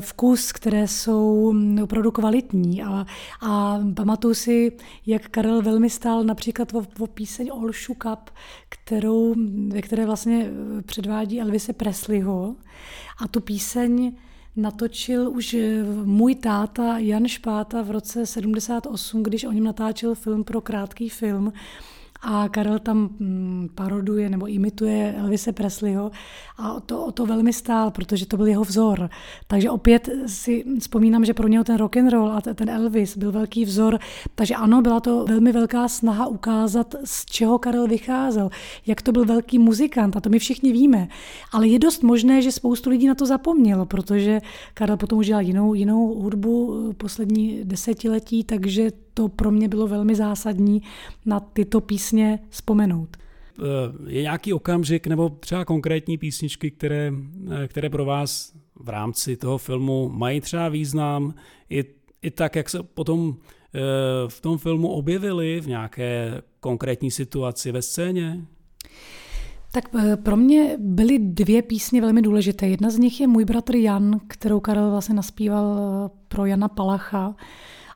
vkus, 0.00 0.52
které 0.52 0.88
jsou 0.88 1.52
mm, 1.52 1.82
opravdu 1.82 2.10
kvalitní. 2.10 2.82
A, 2.82 3.06
a 3.40 3.80
pamatuju 3.94 4.34
si, 4.34 4.72
jak 5.06 5.28
Karel 5.28 5.62
velmi 5.62 5.90
stál 5.90 6.24
například 6.24 6.74
o, 6.74 6.86
o 6.98 7.06
píseň 7.06 7.50
All 7.52 7.72
Shook 7.72 8.04
Up, 8.12 8.30
kterou, 8.68 9.34
ve 9.68 9.82
které 9.82 10.06
vlastně 10.06 10.46
eh, 10.46 10.82
předvádí 10.82 11.40
Elvise 11.40 11.72
Presleyho. 11.72 12.56
A 13.18 13.28
tu 13.28 13.40
píseň 13.40 14.12
natočil 14.56 15.30
už 15.30 15.54
eh, 15.54 15.82
můj 16.04 16.34
táta 16.34 16.98
Jan 16.98 17.28
Špáta 17.28 17.82
v 17.82 17.90
roce 17.90 18.26
78, 18.26 19.22
když 19.22 19.44
o 19.44 19.52
něm 19.52 19.64
natáčel 19.64 20.14
film 20.14 20.44
pro 20.44 20.60
krátký 20.60 21.08
film. 21.08 21.52
A 22.22 22.48
Karel 22.48 22.78
tam 22.78 22.98
mm, 23.18 23.68
paroduje 23.74 24.30
nebo 24.30 24.46
imituje 24.46 25.14
Elvise 25.18 25.52
Presleyho 25.52 26.10
a 26.56 26.72
o 26.74 26.80
to, 26.80 27.04
o 27.04 27.12
to 27.12 27.26
velmi 27.26 27.52
stál, 27.52 27.90
protože 27.90 28.26
to 28.26 28.36
byl 28.36 28.46
jeho 28.46 28.64
vzor. 28.64 29.10
Takže 29.46 29.70
opět 29.70 30.08
si 30.26 30.64
vzpomínám, 30.78 31.24
že 31.24 31.34
pro 31.34 31.48
něho 31.48 31.64
ten 31.64 31.76
rock 31.76 31.96
and 31.96 32.08
roll 32.08 32.32
a 32.32 32.40
ten 32.40 32.70
Elvis 32.70 33.16
byl 33.16 33.32
velký 33.32 33.64
vzor, 33.64 33.98
takže 34.34 34.54
ano, 34.54 34.82
byla 34.82 35.00
to 35.00 35.24
velmi 35.24 35.52
velká 35.52 35.88
snaha 35.88 36.26
ukázat, 36.26 36.94
z 37.04 37.26
čeho 37.26 37.58
Karel 37.58 37.86
vycházel, 37.86 38.50
jak 38.86 39.02
to 39.02 39.12
byl 39.12 39.24
velký 39.24 39.58
muzikant 39.58 40.16
a 40.16 40.20
to 40.20 40.28
my 40.28 40.38
všichni 40.38 40.72
víme. 40.72 41.08
Ale 41.52 41.68
je 41.68 41.78
dost 41.78 42.02
možné, 42.02 42.42
že 42.42 42.52
spoustu 42.52 42.90
lidí 42.90 43.06
na 43.06 43.14
to 43.14 43.26
zapomnělo, 43.26 43.86
protože 43.86 44.40
Karel 44.74 44.96
potom 44.96 45.18
už 45.18 45.26
dělal 45.26 45.42
jinou, 45.42 45.74
jinou 45.74 46.14
hudbu 46.14 46.88
eh, 46.90 46.94
poslední 46.94 47.60
desetiletí, 47.64 48.44
takže 48.44 48.90
to 49.14 49.28
pro 49.28 49.50
mě 49.50 49.68
bylo 49.68 49.86
velmi 49.86 50.14
zásadní 50.14 50.82
na 51.26 51.40
tyto 51.40 51.80
písně 51.80 52.11
vzpomenout. 52.48 53.16
Eh, 53.16 53.62
je 54.06 54.22
nějaký 54.22 54.52
okamžik 54.52 55.06
nebo 55.06 55.28
třeba 55.28 55.64
konkrétní 55.64 56.18
písničky, 56.18 56.70
které, 56.70 57.12
eh, 57.50 57.68
které 57.68 57.90
pro 57.90 58.04
vás 58.04 58.52
v 58.74 58.88
rámci 58.88 59.36
toho 59.36 59.58
filmu 59.58 60.08
mají 60.08 60.40
třeba 60.40 60.68
význam 60.68 61.34
i, 61.70 61.84
i 62.22 62.30
tak, 62.30 62.56
jak 62.56 62.70
se 62.70 62.82
potom 62.82 63.36
v 64.28 64.40
tom 64.40 64.58
filmu 64.58 64.88
objevily 64.88 65.60
v 65.60 65.66
nějaké 65.66 66.42
konkrétní 66.60 67.10
situaci 67.10 67.72
ve 67.72 67.82
scéně? 67.82 68.46
Tak 69.72 69.84
eh, 69.98 70.16
pro 70.16 70.36
mě 70.36 70.76
byly 70.78 71.18
dvě 71.18 71.62
písně 71.62 72.00
velmi 72.00 72.22
důležité. 72.22 72.68
Jedna 72.68 72.90
z 72.90 72.98
nich 72.98 73.20
je 73.20 73.26
Můj 73.26 73.44
bratr 73.44 73.76
Jan, 73.76 74.20
kterou 74.26 74.60
Karel 74.60 74.90
vlastně 74.90 75.14
naspíval 75.14 75.78
eh, 75.78 76.10
pro 76.28 76.46
Jana 76.46 76.68
Palacha. 76.68 77.34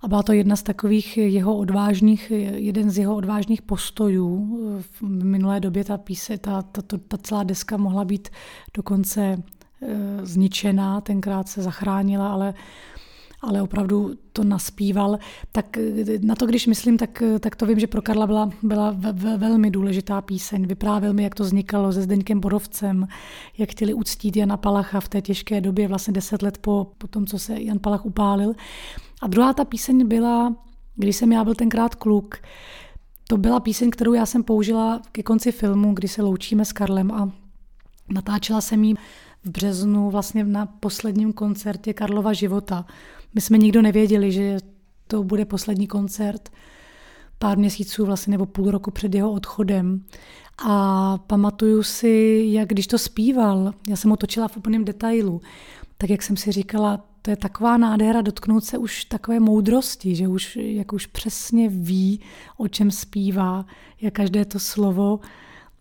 A 0.03 0.09
byla 0.09 0.23
to 0.23 0.33
jedna 0.33 0.57
z 0.57 0.63
takových 0.63 1.17
jeho 1.17 1.57
odvážných, 1.57 2.31
jeden 2.55 2.91
z 2.91 2.99
jeho 2.99 3.17
odvážných 3.17 3.63
postojů. 3.63 4.59
V 4.81 5.03
minulé 5.03 5.61
době 5.61 5.85
ta 5.85 5.99
píse, 5.99 6.39
ta, 6.39 6.63
ta, 6.63 6.83
ta, 6.83 6.97
ta 7.09 7.17
celá 7.19 7.43
deska 7.43 7.77
mohla 7.77 8.05
být 8.05 8.29
dokonce 8.75 9.23
e, 9.23 9.37
zničená, 10.23 11.01
tenkrát 11.01 11.49
se 11.49 11.63
zachránila, 11.63 12.33
ale 12.33 12.55
ale 13.47 13.63
opravdu 13.63 14.15
to 14.33 14.45
naspíval. 14.45 15.19
Tak 15.53 15.79
na 16.21 16.35
to, 16.35 16.47
když 16.47 16.67
myslím, 16.67 16.99
tak, 16.99 17.23
tak 17.41 17.57
to 17.57 17.67
vím, 17.67 17.79
že 17.79 17.87
pro 17.87 18.03
Karla 18.03 18.27
byla, 18.27 18.51
byla 18.63 18.91
ve, 18.91 19.13
ve, 19.13 19.37
velmi 19.37 19.71
důležitá 19.71 20.21
píseň. 20.21 20.67
Vyprávěl 20.67 21.13
mi, 21.13 21.23
jak 21.23 21.35
to 21.35 21.45
vznikalo 21.45 21.93
se 21.93 22.03
Zdeňkem 22.03 22.41
Borovcem, 22.41 23.09
jak 23.59 23.71
chtěli 23.71 23.95
uctít 23.95 24.37
Jana 24.37 24.57
Palacha 24.57 25.01
v 25.01 25.09
té 25.09 25.23
těžké 25.23 25.61
době, 25.61 25.89
vlastně 25.89 26.13
deset 26.13 26.43
let 26.43 26.59
po, 26.59 26.93
po 26.99 27.07
tom, 27.07 27.27
co 27.27 27.39
se 27.39 27.61
Jan 27.63 27.79
Palach 27.79 28.07
upálil. 28.07 28.53
A 29.23 29.27
druhá 29.27 29.53
ta 29.53 29.65
píseň 29.65 30.09
byla, 30.09 30.57
když 30.97 31.17
jsem 31.17 31.33
já 31.33 31.45
byl 31.45 31.55
tenkrát 31.55 31.95
kluk, 31.95 32.37
to 33.29 33.37
byla 33.37 33.61
píseň, 33.61 33.91
kterou 33.91 34.13
já 34.13 34.27
jsem 34.27 34.43
použila 34.43 35.01
ke 35.13 35.23
konci 35.23 35.53
filmu, 35.53 35.95
kdy 35.95 36.09
se 36.09 36.23
loučíme 36.23 36.65
s 36.65 36.73
Karlem 36.73 37.13
a 37.13 37.31
natáčela 38.09 38.61
jsem 38.61 38.85
ji 38.85 38.95
v 39.45 39.51
březnu 39.51 40.11
vlastně 40.11 40.45
na 40.45 40.67
posledním 40.67 41.33
koncertě 41.33 41.93
Karlova 41.93 42.33
života. 42.33 42.87
My 43.37 43.43
jsme 43.43 43.59
nikdo 43.59 43.83
nevěděli, 43.83 44.33
že 44.33 44.59
to 45.07 45.23
bude 45.23 45.45
poslední 45.45 45.87
koncert 45.87 46.51
pár 47.39 47.59
měsíců 47.59 48.07
vlastně 48.07 48.31
nebo 48.31 48.47
půl 48.47 48.71
roku 48.71 48.91
před 48.91 49.15
jeho 49.15 49.33
odchodem. 49.33 50.05
A 50.69 51.19
pamatuju 51.19 51.83
si, 51.83 52.45
jak 52.49 52.69
když 52.69 52.87
to 52.87 52.99
zpíval, 52.99 53.73
já 53.89 53.97
jsem 53.97 54.11
ho 54.11 54.17
točila 54.17 54.49
v 54.49 54.57
úplném 54.57 54.85
detailu, 54.85 55.41
tak 55.99 56.11
jak 56.11 56.23
jsem 56.23 56.37
si 56.37 56.53
říkala, 56.53 57.05
to 57.23 57.31
je 57.31 57.37
taková 57.37 57.77
nádhera 57.77 58.23
dotknout 58.23 58.65
se 58.65 58.79
už 58.79 59.05
takové 59.05 59.41
moudrosti, 59.41 60.15
že 60.15 60.29
už, 60.29 60.57
jak 60.57 60.93
už 60.93 61.07
přesně 61.07 61.69
ví, 61.69 62.21
o 62.57 62.69
čem 62.69 62.91
zpívá, 62.91 63.67
jak 64.01 64.15
každé 64.15 64.45
to 64.45 64.59
slovo 64.59 65.21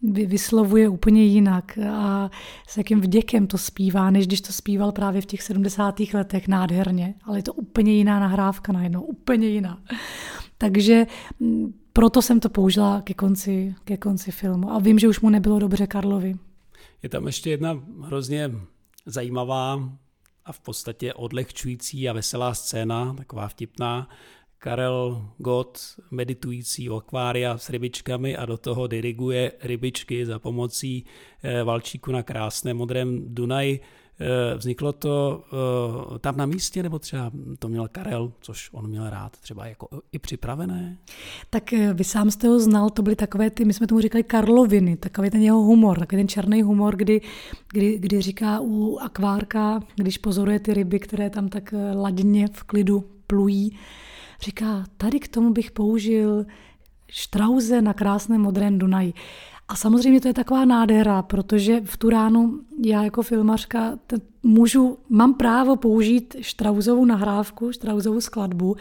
vyslovuje 0.02 0.90
úplně 0.90 1.24
jinak 1.24 1.78
a 1.78 2.32
s 2.68 2.78
jakým 2.78 3.02
vděkem 3.02 3.48
to 3.48 3.58
zpívá, 3.58 4.10
než 4.10 4.28
když 4.28 4.42
to 4.42 4.54
zpíval 4.54 4.92
právě 4.92 5.22
v 5.22 5.26
těch 5.26 5.42
70. 5.42 5.96
letech 6.14 6.48
nádherně, 6.48 7.16
ale 7.24 7.40
je 7.40 7.44
to 7.44 7.54
úplně 7.54 7.94
jiná 7.94 8.20
nahrávka 8.20 8.72
najednou, 8.72 9.02
úplně 9.02 9.48
jiná. 9.48 9.84
Takže 10.58 11.06
mm, 11.40 11.74
proto 11.94 12.22
jsem 12.22 12.40
to 12.40 12.50
použila 12.50 13.02
ke 13.02 13.14
konci, 13.14 13.76
ke 13.84 13.98
konci 13.98 14.32
filmu 14.32 14.72
a 14.72 14.80
vím, 14.80 15.00
že 15.00 15.08
už 15.08 15.20
mu 15.20 15.30
nebylo 15.30 15.60
dobře 15.60 15.88
Karlovi. 15.88 16.36
Je 17.04 17.10
tam 17.10 17.26
ještě 17.28 17.50
jedna 17.50 17.80
hrozně 18.02 18.52
zajímavá 19.06 19.90
a 20.46 20.52
v 20.52 20.60
podstatě 20.60 21.14
odlehčující 21.14 22.10
a 22.10 22.14
veselá 22.14 22.54
scéna, 22.54 23.14
taková 23.14 23.48
vtipná, 23.48 24.10
Karel 24.60 25.32
Gott 25.38 25.80
meditující 26.12 26.90
u 26.90 26.96
akvária 26.96 27.58
s 27.58 27.70
rybičkami 27.70 28.38
a 28.38 28.46
do 28.46 28.58
toho 28.58 28.88
diriguje 28.88 29.52
rybičky 29.64 30.26
za 30.26 30.40
pomocí 30.40 31.06
eh, 31.44 31.64
valčíku 31.64 32.12
na 32.12 32.24
krásném 32.24 32.78
modrém 32.78 33.36
Dunaji. 33.36 33.80
Eh, 34.20 34.58
vzniklo 34.58 34.94
to 34.94 35.44
eh, 36.16 36.20
tam 36.20 36.38
na 36.38 36.46
místě, 36.46 36.84
nebo 36.84 37.00
třeba 37.00 37.32
to 37.60 37.68
měl 37.68 37.88
Karel, 37.88 38.32
což 38.42 38.70
on 38.72 38.88
měl 38.88 39.10
rád, 39.10 39.38
třeba 39.38 39.66
jako 39.66 39.88
i 40.12 40.20
připravené? 40.20 40.98
Tak 41.50 41.72
vy 41.94 42.04
sám 42.04 42.32
jste 42.32 42.48
ho 42.48 42.60
znal, 42.60 42.90
to 42.90 43.02
byly 43.02 43.16
takové 43.16 43.50
ty, 43.50 43.66
my 43.66 43.74
jsme 43.74 43.88
tomu 43.88 44.02
říkali 44.02 44.24
Karloviny, 44.24 44.98
takový 44.98 45.30
ten 45.30 45.42
jeho 45.42 45.62
humor, 45.62 46.00
takový 46.00 46.20
ten 46.20 46.28
černý 46.28 46.62
humor, 46.62 46.96
kdy, 46.96 47.22
kdy, 47.72 47.98
kdy 48.00 48.22
říká 48.22 48.60
u 48.62 48.98
akvárka, 48.98 49.80
když 49.96 50.18
pozoruje 50.18 50.60
ty 50.60 50.74
ryby, 50.74 51.00
které 51.00 51.30
tam 51.30 51.50
tak 51.50 51.74
ladně 51.94 52.48
v 52.54 52.64
klidu 52.64 53.04
plují, 53.28 53.78
Říká, 54.42 54.84
tady 54.98 55.20
k 55.20 55.28
tomu 55.28 55.50
bych 55.50 55.72
použil 55.72 56.46
štrauze 57.10 57.82
na 57.82 57.94
krásném 57.94 58.42
modrém 58.42 58.80
Dunaji. 58.80 59.14
A 59.68 59.76
samozřejmě 59.76 60.22
to 60.22 60.28
je 60.28 60.34
taková 60.34 60.66
nádhera, 60.66 61.22
protože 61.22 61.82
v 61.86 61.98
tu 61.98 62.10
ránu 62.10 62.60
já 62.84 63.04
jako 63.04 63.22
filmařka 63.22 64.00
můžu, 64.44 64.98
mám 65.10 65.34
právo 65.34 65.76
použít 65.76 66.36
štrauzovou 66.42 67.06
nahrávku, 67.06 67.72
štrauzovou 67.72 68.22
skladbu 68.22 68.76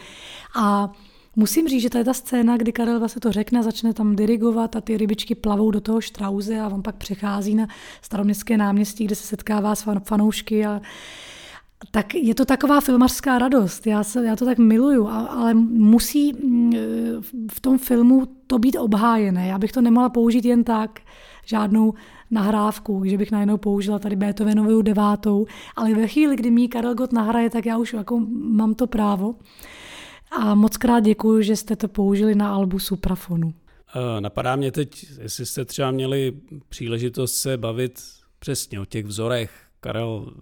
a 0.55 0.91
Musím 1.37 1.67
říct, 1.67 1.81
že 1.81 1.89
to 1.89 1.97
je 1.97 2.03
ta 2.03 2.13
scéna, 2.13 2.57
kdy 2.57 2.71
Karel 2.71 2.99
vlastně 2.99 3.19
to 3.19 3.31
řekne, 3.31 3.63
začne 3.63 3.93
tam 3.93 4.15
dirigovat 4.15 4.75
a 4.75 4.81
ty 4.81 4.97
rybičky 4.97 5.35
plavou 5.35 5.71
do 5.71 5.81
toho 5.81 6.01
štrauze 6.01 6.59
a 6.59 6.67
on 6.67 6.81
pak 6.81 6.95
přechází 6.95 7.55
na 7.55 7.67
staroměstské 8.01 8.57
náměstí, 8.57 9.05
kde 9.05 9.15
se 9.15 9.27
setkává 9.27 9.75
s 9.75 9.85
fanoušky 10.03 10.65
a 10.65 10.81
tak 11.91 12.15
je 12.15 12.35
to 12.35 12.45
taková 12.45 12.81
filmařská 12.81 13.39
radost. 13.39 13.87
Já, 13.87 14.03
se, 14.03 14.25
já 14.25 14.35
to 14.35 14.45
tak 14.45 14.57
miluju, 14.57 15.07
ale 15.07 15.53
musí 15.53 16.33
mm, 16.33 16.73
v 17.51 17.59
tom 17.61 17.77
filmu 17.77 18.25
to 18.47 18.59
být 18.59 18.77
obhájené. 18.77 19.47
Já 19.47 19.57
bych 19.57 19.71
to 19.71 19.81
nemohla 19.81 20.09
použít 20.09 20.45
jen 20.45 20.63
tak, 20.63 20.99
žádnou 21.45 21.93
nahrávku, 22.31 23.03
že 23.05 23.17
bych 23.17 23.31
najednou 23.31 23.57
použila 23.57 23.99
tady 23.99 24.15
Beethovenovou 24.15 24.81
devátou, 24.81 25.45
ale 25.75 25.93
ve 25.93 26.07
chvíli, 26.07 26.35
kdy 26.35 26.51
mi 26.51 26.67
Karel 26.67 26.95
Gott 26.95 27.13
nahraje, 27.13 27.49
tak 27.49 27.65
já 27.65 27.77
už 27.77 27.93
jako 27.93 28.19
mám 28.29 28.75
to 28.75 28.87
právo. 28.87 29.35
A 30.31 30.55
moc 30.55 30.77
krát 30.77 30.99
děkuji, 30.99 31.43
že 31.43 31.55
jste 31.55 31.75
to 31.75 31.87
použili 31.87 32.35
na 32.35 32.53
albu 32.53 32.79
Suprafonu. 32.79 33.53
Eh, 33.95 34.21
napadá 34.21 34.55
mě 34.55 34.71
teď, 34.71 35.05
jestli 35.21 35.45
jste 35.45 35.65
třeba 35.65 35.91
měli 35.91 36.33
příležitost 36.69 37.35
se 37.35 37.57
bavit 37.57 37.99
přesně 38.39 38.79
o 38.79 38.85
těch 38.85 39.05
vzorech. 39.05 39.51
Karel 39.79 40.33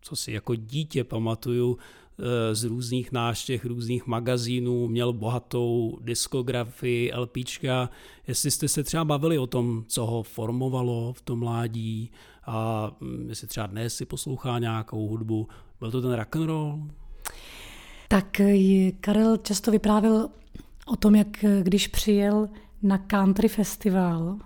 co 0.00 0.16
si 0.16 0.32
jako 0.32 0.54
dítě 0.54 1.04
pamatuju 1.04 1.78
eh, 1.78 2.54
z 2.54 2.64
různých 2.64 3.12
náštěch, 3.12 3.64
různých 3.64 4.06
magazínů, 4.06 4.88
měl 4.88 5.12
bohatou 5.12 5.98
diskografii, 6.00 7.12
LPčka. 7.14 7.90
Jestli 8.26 8.50
jste 8.50 8.68
se 8.68 8.84
třeba 8.84 9.04
bavili 9.04 9.38
o 9.38 9.46
tom, 9.46 9.84
co 9.86 10.06
ho 10.06 10.22
formovalo 10.22 11.12
v 11.12 11.20
tom 11.20 11.38
mládí 11.38 12.10
a 12.46 12.90
hm, 13.00 13.26
jestli 13.28 13.46
třeba 13.46 13.66
dnes 13.66 13.94
si 13.94 14.06
poslouchá 14.06 14.58
nějakou 14.58 15.08
hudbu, 15.08 15.48
byl 15.80 15.90
to 15.90 16.02
ten 16.02 16.12
rock 16.12 16.36
and 16.36 16.46
roll? 16.46 16.80
Tak 18.08 18.40
Karel 19.00 19.36
často 19.36 19.70
vyprávěl 19.70 20.28
o 20.86 20.96
tom, 20.96 21.14
jak 21.14 21.44
když 21.62 21.88
přijel 21.88 22.48
na 22.82 22.98
country 22.98 23.48
festival 23.48 24.38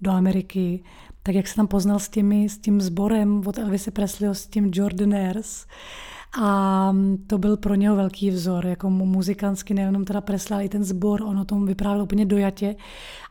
do 0.00 0.10
Ameriky, 0.10 0.84
tak 1.22 1.34
jak 1.34 1.48
se 1.48 1.56
tam 1.56 1.66
poznal 1.66 1.98
s, 1.98 2.08
těmi, 2.08 2.48
s 2.48 2.58
tím 2.58 2.80
sborem 2.80 3.42
od 3.46 3.58
Elvise 3.58 3.90
Presleyho, 3.90 4.34
s 4.34 4.46
tím 4.46 4.70
Jordaners. 4.74 5.66
A 6.42 6.92
to 7.26 7.38
byl 7.38 7.56
pro 7.56 7.74
něho 7.74 7.96
velký 7.96 8.30
vzor, 8.30 8.66
jako 8.66 8.90
muzikantsky, 8.90 9.74
nejenom 9.74 10.04
teda 10.04 10.20
Presley, 10.20 10.54
ale 10.54 10.64
i 10.64 10.68
ten 10.68 10.84
sbor, 10.84 11.22
on 11.22 11.38
o 11.38 11.44
tom 11.44 11.66
vyprávěl 11.66 12.02
úplně 12.02 12.26
dojatě. 12.26 12.76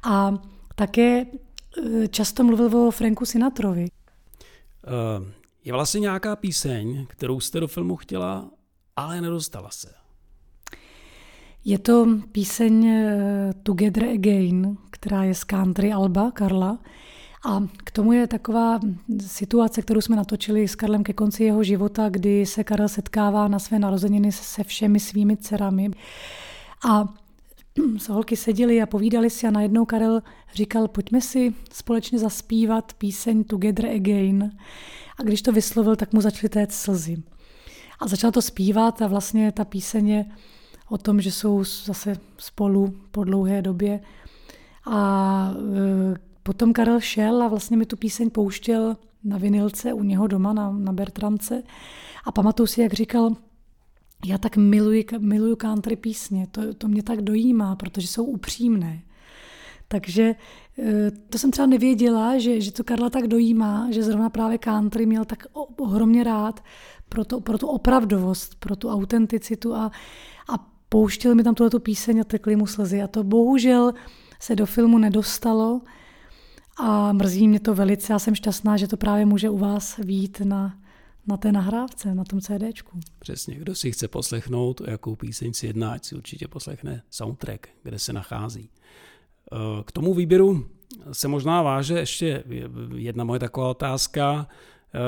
A 0.03 0.33
také 0.75 1.25
e, 1.25 2.07
často 2.07 2.43
mluvil 2.43 2.77
o 2.77 2.91
Franku 2.91 3.25
Sinatrovi. 3.25 3.87
Uh, 5.19 5.27
je 5.63 5.73
vlastně 5.73 5.99
nějaká 5.99 6.35
píseň, 6.35 7.05
kterou 7.09 7.39
jste 7.39 7.59
do 7.59 7.67
filmu 7.67 7.95
chtěla, 7.95 8.49
ale 8.95 9.21
nedostala 9.21 9.69
se. 9.71 9.93
Je 11.65 11.79
to 11.79 12.07
píseň 12.31 12.85
e, 12.85 13.53
Together 13.63 14.03
Again, 14.03 14.77
která 14.91 15.23
je 15.23 15.35
z 15.35 15.43
country 15.43 15.93
Alba 15.93 16.31
Karla. 16.31 16.79
A 17.45 17.63
k 17.83 17.91
tomu 17.91 18.13
je 18.13 18.27
taková 18.27 18.79
situace, 19.27 19.81
kterou 19.81 20.01
jsme 20.01 20.15
natočili 20.15 20.67
s 20.67 20.75
Karlem 20.75 21.03
ke 21.03 21.13
konci 21.13 21.43
jeho 21.43 21.63
života, 21.63 22.09
kdy 22.09 22.45
se 22.45 22.63
Karel 22.63 22.87
setkává 22.87 23.47
na 23.47 23.59
své 23.59 23.79
narozeniny 23.79 24.31
se 24.31 24.63
všemi 24.63 24.99
svými 24.99 25.37
dcerami. 25.37 25.91
A 26.89 27.13
se 27.97 28.13
holky 28.13 28.37
seděly 28.37 28.81
a 28.81 28.85
povídali 28.85 29.29
si 29.29 29.47
a 29.47 29.51
najednou 29.51 29.85
Karel 29.85 30.21
říkal, 30.53 30.87
pojďme 30.87 31.21
si 31.21 31.53
společně 31.71 32.19
zaspívat 32.19 32.93
píseň 32.93 33.43
Together 33.43 33.85
Again. 33.85 34.51
A 35.19 35.23
když 35.23 35.41
to 35.41 35.51
vyslovil, 35.51 35.95
tak 35.95 36.13
mu 36.13 36.21
začaly 36.21 36.49
téct 36.49 36.73
slzy. 36.73 37.23
A 37.99 38.07
začal 38.07 38.31
to 38.31 38.41
zpívat 38.41 39.01
a 39.01 39.07
vlastně 39.07 39.51
ta 39.51 39.65
píseň 39.65 40.09
je 40.09 40.25
o 40.89 40.97
tom, 40.97 41.21
že 41.21 41.31
jsou 41.31 41.63
zase 41.63 42.17
spolu 42.37 42.93
po 43.11 43.23
dlouhé 43.23 43.61
době. 43.61 43.99
A 44.91 45.53
e, 46.15 46.28
potom 46.49 46.73
Karel 46.73 46.99
šel 46.99 47.43
a 47.43 47.47
vlastně 47.47 47.77
mi 47.77 47.85
tu 47.85 47.97
píseň 47.97 48.29
pouštěl 48.29 48.97
na 49.23 49.37
vinilce 49.37 49.93
u 49.93 50.03
něho 50.03 50.27
doma 50.27 50.53
na, 50.53 50.71
na 50.71 50.93
Bertramce. 50.93 51.63
A 52.25 52.31
pamatuju 52.31 52.67
si, 52.67 52.81
jak 52.81 52.93
říkal, 52.93 53.35
já 54.25 54.37
tak 54.37 54.57
miluji, 54.57 55.05
miluju 55.19 55.55
country 55.55 55.95
písně, 55.95 56.47
to, 56.51 56.73
to 56.73 56.87
mě 56.87 57.03
tak 57.03 57.21
dojímá, 57.21 57.75
protože 57.75 58.07
jsou 58.07 58.23
upřímné. 58.23 59.01
Takže 59.87 60.35
e, 60.79 61.11
to 61.11 61.37
jsem 61.37 61.51
třeba 61.51 61.65
nevěděla, 61.65 62.37
že, 62.37 62.61
že 62.61 62.71
to 62.71 62.83
Karla 62.83 63.09
tak 63.09 63.27
dojímá, 63.27 63.87
že 63.91 64.03
zrovna 64.03 64.29
právě 64.29 64.57
country 64.57 65.05
měl 65.05 65.25
tak 65.25 65.43
ohromně 65.77 66.23
rád 66.23 66.63
pro, 67.09 67.25
to, 67.25 67.41
pro 67.41 67.57
tu 67.57 67.67
opravdovost, 67.67 68.55
pro 68.55 68.75
tu 68.75 68.89
autenticitu 68.89 69.75
a, 69.75 69.91
a 70.53 70.67
pouštěl 70.89 71.35
mi 71.35 71.43
tam 71.43 71.55
tuhletu 71.55 71.79
píseň 71.79 72.19
a 72.19 72.23
tekly 72.23 72.55
mu 72.55 72.67
slzy. 72.67 73.01
A 73.01 73.07
to 73.07 73.23
bohužel 73.23 73.93
se 74.39 74.55
do 74.55 74.65
filmu 74.65 74.97
nedostalo 74.97 75.81
a 76.79 77.13
mrzí 77.13 77.47
mě 77.47 77.59
to 77.59 77.75
velice. 77.75 78.13
Já 78.13 78.19
jsem 78.19 78.35
šťastná, 78.35 78.77
že 78.77 78.87
to 78.87 78.97
právě 78.97 79.25
může 79.25 79.49
u 79.49 79.57
vás 79.57 79.97
vít 79.97 80.41
na, 80.45 80.79
na 81.27 81.37
té 81.37 81.51
nahrávce, 81.51 82.15
na 82.15 82.23
tom 82.23 82.41
CDčku. 82.41 82.99
Přesně, 83.19 83.55
kdo 83.55 83.75
si 83.75 83.91
chce 83.91 84.07
poslechnout, 84.07 84.81
o 84.81 84.89
jakou 84.89 85.15
píseň 85.15 85.53
si 85.53 85.67
jedná, 85.67 85.91
ať 85.91 86.05
si 86.05 86.15
určitě 86.15 86.47
poslechne 86.47 87.03
soundtrack, 87.09 87.67
kde 87.83 87.99
se 87.99 88.13
nachází. 88.13 88.69
Eh, 89.53 89.83
k 89.85 89.91
tomu 89.91 90.13
výběru 90.13 90.65
se 91.11 91.27
možná 91.27 91.61
váže 91.61 91.99
ještě 91.99 92.43
jedna 92.95 93.23
moje 93.23 93.39
taková 93.39 93.69
otázka. 93.69 94.47
Eh, 94.95 94.99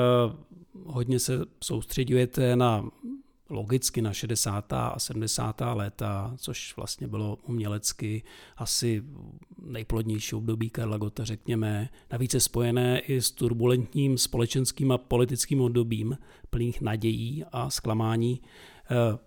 hodně 0.84 1.18
se 1.18 1.40
soustředujete 1.64 2.56
na 2.56 2.84
logicky 3.52 4.02
na 4.02 4.12
60. 4.12 4.72
a 4.72 4.98
70. 4.98 5.60
léta, 5.74 6.34
což 6.36 6.76
vlastně 6.76 7.06
bylo 7.06 7.38
umělecky 7.46 8.22
asi 8.56 9.02
nejplodnější 9.62 10.34
období 10.34 10.70
Karla 10.70 10.98
Gota, 10.98 11.24
řekněme, 11.24 11.88
navíc 12.12 12.34
je 12.34 12.40
spojené 12.40 13.00
i 13.00 13.22
s 13.22 13.30
turbulentním 13.30 14.18
společenským 14.18 14.92
a 14.92 14.98
politickým 14.98 15.60
obdobím 15.60 16.18
plných 16.50 16.80
nadějí 16.80 17.44
a 17.52 17.70
zklamání. 17.70 18.40
Eh, 18.90 19.18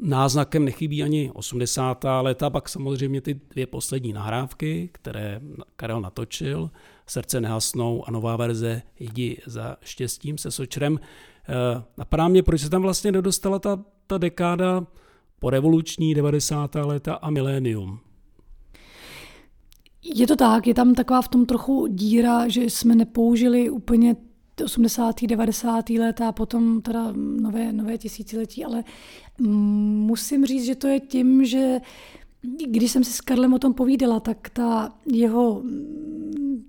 náznakem 0.00 0.64
nechybí 0.64 1.02
ani 1.02 1.30
80. 1.34 2.22
léta, 2.22 2.50
pak 2.50 2.68
samozřejmě 2.68 3.20
ty 3.20 3.40
dvě 3.50 3.66
poslední 3.66 4.12
nahrávky, 4.12 4.88
které 4.92 5.40
Karel 5.76 6.00
natočil, 6.00 6.70
Srdce 7.06 7.40
nehasnou 7.40 8.08
a 8.08 8.10
nová 8.10 8.36
verze 8.36 8.82
Jdi 8.98 9.38
za 9.46 9.76
štěstím 9.82 10.38
se 10.38 10.50
Sočrem. 10.50 11.00
Eh, 11.48 11.82
napadá 11.98 12.28
mě, 12.28 12.42
proč 12.42 12.60
se 12.60 12.70
tam 12.70 12.82
vlastně 12.82 13.12
nedostala 13.12 13.58
ta, 13.58 13.84
ta 14.06 14.18
dekáda 14.18 14.86
po 15.38 15.50
revoluční 15.50 16.14
90. 16.14 16.84
léta 16.84 17.14
a 17.14 17.30
milénium. 17.30 17.98
Je 20.14 20.26
to 20.26 20.36
tak, 20.36 20.66
je 20.66 20.74
tam 20.74 20.94
taková 20.94 21.22
v 21.22 21.28
tom 21.28 21.46
trochu 21.46 21.86
díra, 21.86 22.48
že 22.48 22.62
jsme 22.64 22.94
nepoužili 22.94 23.70
úplně 23.70 24.16
80. 24.64 25.26
90. 25.26 25.90
léta 25.90 26.28
a 26.28 26.32
potom 26.32 26.80
teda 26.80 27.12
nové, 27.16 27.72
nové 27.72 27.98
tisíciletí, 27.98 28.64
ale 28.64 28.84
musím 29.38 30.46
říct, 30.46 30.64
že 30.64 30.74
to 30.74 30.86
je 30.86 31.00
tím, 31.00 31.44
že 31.44 31.80
když 32.66 32.90
jsem 32.90 33.04
si 33.04 33.12
s 33.12 33.20
Karlem 33.20 33.54
o 33.54 33.58
tom 33.58 33.74
povídala, 33.74 34.20
tak 34.20 34.50
ta 34.50 34.94
jeho 35.12 35.62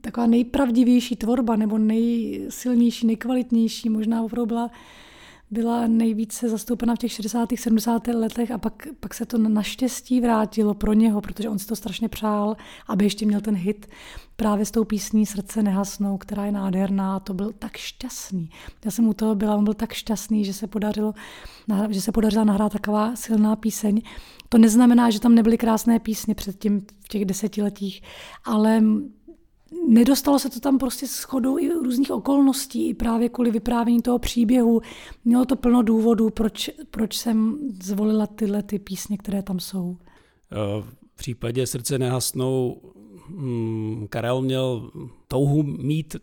taková 0.05 0.27
nejpravdivější 0.27 1.15
tvorba 1.15 1.55
nebo 1.55 1.77
nejsilnější, 1.77 3.07
nejkvalitnější 3.07 3.89
možná 3.89 4.21
opravdu 4.23 4.45
byla, 4.45 4.71
byla 5.51 5.87
nejvíce 5.87 6.49
zastoupena 6.49 6.95
v 6.95 6.97
těch 6.97 7.11
60. 7.11 7.49
70. 7.55 8.07
letech 8.07 8.51
a 8.51 8.57
pak, 8.57 8.87
pak 8.99 9.13
se 9.13 9.25
to 9.25 9.37
naštěstí 9.37 10.21
vrátilo 10.21 10.73
pro 10.73 10.93
něho, 10.93 11.21
protože 11.21 11.49
on 11.49 11.59
si 11.59 11.67
to 11.67 11.75
strašně 11.75 12.09
přál, 12.09 12.55
aby 12.87 13.05
ještě 13.05 13.25
měl 13.25 13.41
ten 13.41 13.55
hit 13.55 13.87
právě 14.35 14.65
s 14.65 14.71
tou 14.71 14.83
písní 14.83 15.25
Srdce 15.25 15.63
nehasnou, 15.63 16.17
která 16.17 16.45
je 16.45 16.51
nádherná 16.51 17.15
a 17.15 17.19
to 17.19 17.33
byl 17.33 17.51
tak 17.59 17.77
šťastný. 17.77 18.49
Já 18.85 18.91
jsem 18.91 19.07
u 19.07 19.13
toho 19.13 19.35
byla, 19.35 19.55
on 19.55 19.63
byl 19.63 19.73
tak 19.73 19.93
šťastný, 19.93 20.45
že 20.45 20.53
se 20.53 20.67
podařilo, 20.67 21.13
že 21.89 22.01
se 22.01 22.11
podařila 22.11 22.43
nahrát 22.43 22.71
taková 22.71 23.15
silná 23.15 23.55
píseň. 23.55 24.01
To 24.49 24.57
neznamená, 24.57 25.09
že 25.09 25.19
tam 25.19 25.35
nebyly 25.35 25.57
krásné 25.57 25.99
písně 25.99 26.35
předtím 26.35 26.85
v 27.03 27.07
těch 27.07 27.25
desetiletích, 27.25 28.01
ale 28.45 28.83
nedostalo 29.87 30.39
se 30.39 30.49
to 30.49 30.59
tam 30.59 30.77
prostě 30.77 31.07
shodou 31.07 31.59
i 31.59 31.69
různých 31.69 32.11
okolností, 32.11 32.89
i 32.89 32.93
právě 32.93 33.29
kvůli 33.29 33.51
vyprávění 33.51 34.01
toho 34.01 34.19
příběhu. 34.19 34.81
Mělo 35.25 35.45
to 35.45 35.55
plno 35.55 35.81
důvodů, 35.81 36.29
proč, 36.29 36.69
proč 36.91 37.17
jsem 37.17 37.57
zvolila 37.81 38.27
tyhle 38.27 38.63
ty 38.63 38.79
písně, 38.79 39.17
které 39.17 39.43
tam 39.43 39.59
jsou. 39.59 39.97
Eh, 40.51 40.83
v 41.13 41.15
případě 41.15 41.67
Srdce 41.67 41.99
nehasnou 41.99 42.81
hmm, 43.27 44.07
Karel 44.09 44.41
měl 44.41 44.91
touhu 45.27 45.63
mít 45.63 46.15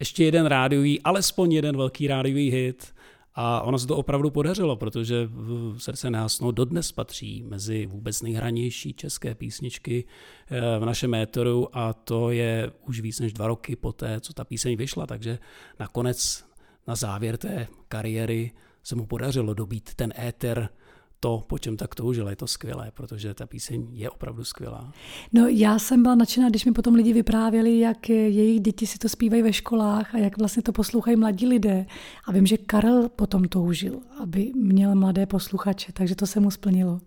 ještě 0.00 0.24
jeden 0.24 0.46
rádiový, 0.46 1.00
alespoň 1.00 1.52
jeden 1.52 1.76
velký 1.76 2.06
rádiový 2.06 2.50
hit. 2.50 2.95
A 3.38 3.60
ono 3.60 3.78
se 3.78 3.86
to 3.86 3.96
opravdu 3.96 4.30
podařilo, 4.30 4.76
protože 4.76 5.30
Srdce 5.76 6.10
nehasnou 6.10 6.50
dodnes 6.50 6.92
patří 6.92 7.42
mezi 7.42 7.86
vůbec 7.86 8.22
nejhranější 8.22 8.92
české 8.92 9.34
písničky 9.34 10.04
eh, 10.50 10.78
v 10.78 10.84
našem 10.84 11.14
éteru 11.14 11.68
a 11.78 11.92
to 11.92 12.30
je 12.30 12.72
už 12.86 13.00
víc 13.00 13.20
než 13.20 13.32
dva 13.32 13.46
roky 13.46 13.76
poté, 13.76 14.20
co 14.20 14.32
ta 14.32 14.44
píseň 14.44 14.76
vyšla, 14.76 15.06
takže 15.06 15.38
nakonec 15.80 16.44
na 16.86 16.94
závěr 16.94 17.36
té 17.36 17.66
kariéry 17.88 18.52
se 18.82 18.96
mu 18.96 19.06
podařilo 19.06 19.54
dobít 19.54 19.94
ten 19.94 20.12
éter 20.18 20.68
to, 21.26 21.42
po 21.46 21.58
čem 21.58 21.76
tak 21.76 21.94
toužil. 21.94 22.28
Je 22.28 22.36
to 22.36 22.46
skvělé, 22.46 22.90
protože 22.94 23.34
ta 23.34 23.46
píseň 23.46 23.86
je 23.92 24.10
opravdu 24.10 24.44
skvělá. 24.44 24.92
No 25.32 25.46
já 25.48 25.78
jsem 25.78 26.02
byla 26.02 26.14
nadšená, 26.14 26.48
když 26.48 26.64
mi 26.64 26.72
potom 26.72 26.94
lidi 26.94 27.12
vyprávěli, 27.12 27.78
jak 27.78 28.08
jejich 28.08 28.60
děti 28.60 28.86
si 28.86 28.98
to 28.98 29.08
zpívají 29.08 29.42
ve 29.42 29.52
školách 29.52 30.14
a 30.14 30.18
jak 30.18 30.38
vlastně 30.38 30.62
to 30.62 30.72
poslouchají 30.72 31.16
mladí 31.16 31.46
lidé. 31.46 31.86
A 32.26 32.32
vím, 32.32 32.46
že 32.46 32.56
Karel 32.56 33.08
potom 33.08 33.44
toužil, 33.44 34.00
aby 34.22 34.52
měl 34.54 34.94
mladé 34.94 35.26
posluchače, 35.26 35.92
takže 35.92 36.14
to 36.14 36.26
se 36.26 36.40
mu 36.40 36.50
splnilo. 36.50 37.00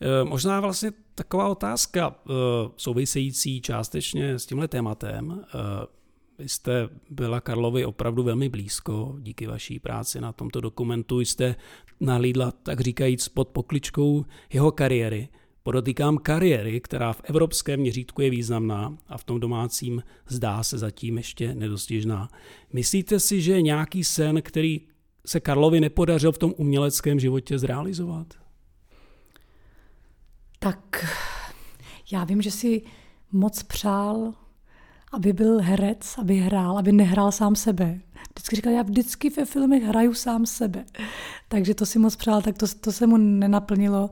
E, 0.00 0.24
možná 0.24 0.60
vlastně 0.60 0.92
taková 1.14 1.48
otázka 1.48 2.14
e, 2.14 2.32
související 2.76 3.60
částečně 3.60 4.38
s 4.38 4.46
tímhle 4.46 4.68
tématem. 4.68 5.44
E, 5.54 6.00
vy 6.38 6.48
jste 6.48 6.88
byla 7.10 7.40
Karlovi 7.40 7.84
opravdu 7.84 8.22
velmi 8.22 8.48
blízko, 8.48 9.16
díky 9.20 9.46
vaší 9.46 9.78
práci 9.78 10.20
na 10.20 10.32
tomto 10.32 10.60
dokumentu 10.60 11.20
jste 11.20 11.56
nalídla, 12.00 12.50
tak 12.50 12.80
říkajíc, 12.80 13.28
pod 13.28 13.48
pokličkou 13.48 14.24
jeho 14.52 14.72
kariéry. 14.72 15.28
Podotýkám 15.62 16.18
kariéry, 16.18 16.80
která 16.80 17.12
v 17.12 17.20
evropském 17.24 17.80
měřítku 17.80 18.22
je 18.22 18.30
významná 18.30 18.98
a 19.08 19.18
v 19.18 19.24
tom 19.24 19.40
domácím 19.40 20.02
zdá 20.28 20.62
se 20.62 20.78
zatím 20.78 21.16
ještě 21.16 21.54
nedostižná. 21.54 22.28
Myslíte 22.72 23.20
si, 23.20 23.42
že 23.42 23.52
je 23.52 23.62
nějaký 23.62 24.04
sen, 24.04 24.42
který 24.42 24.80
se 25.26 25.40
Karlovi 25.40 25.80
nepodařil 25.80 26.32
v 26.32 26.38
tom 26.38 26.54
uměleckém 26.56 27.20
životě 27.20 27.58
zrealizovat? 27.58 28.34
Tak 30.58 31.06
já 32.12 32.24
vím, 32.24 32.42
že 32.42 32.50
si 32.50 32.82
moc 33.32 33.62
přál 33.62 34.34
aby 35.12 35.32
byl 35.32 35.60
herec, 35.60 36.18
aby 36.18 36.36
hrál, 36.36 36.78
aby 36.78 36.92
nehrál 36.92 37.32
sám 37.32 37.56
sebe. 37.56 38.00
Vždycky 38.30 38.56
říkal, 38.56 38.72
já 38.72 38.82
vždycky 38.82 39.30
ve 39.30 39.44
filmech 39.44 39.82
hraju 39.82 40.14
sám 40.14 40.46
sebe. 40.46 40.84
Takže 41.48 41.74
to 41.74 41.86
si 41.86 41.98
moc 41.98 42.16
přál, 42.16 42.42
tak 42.42 42.58
to, 42.58 42.66
to 42.80 42.92
se 42.92 43.06
mu 43.06 43.16
nenaplnilo. 43.16 44.10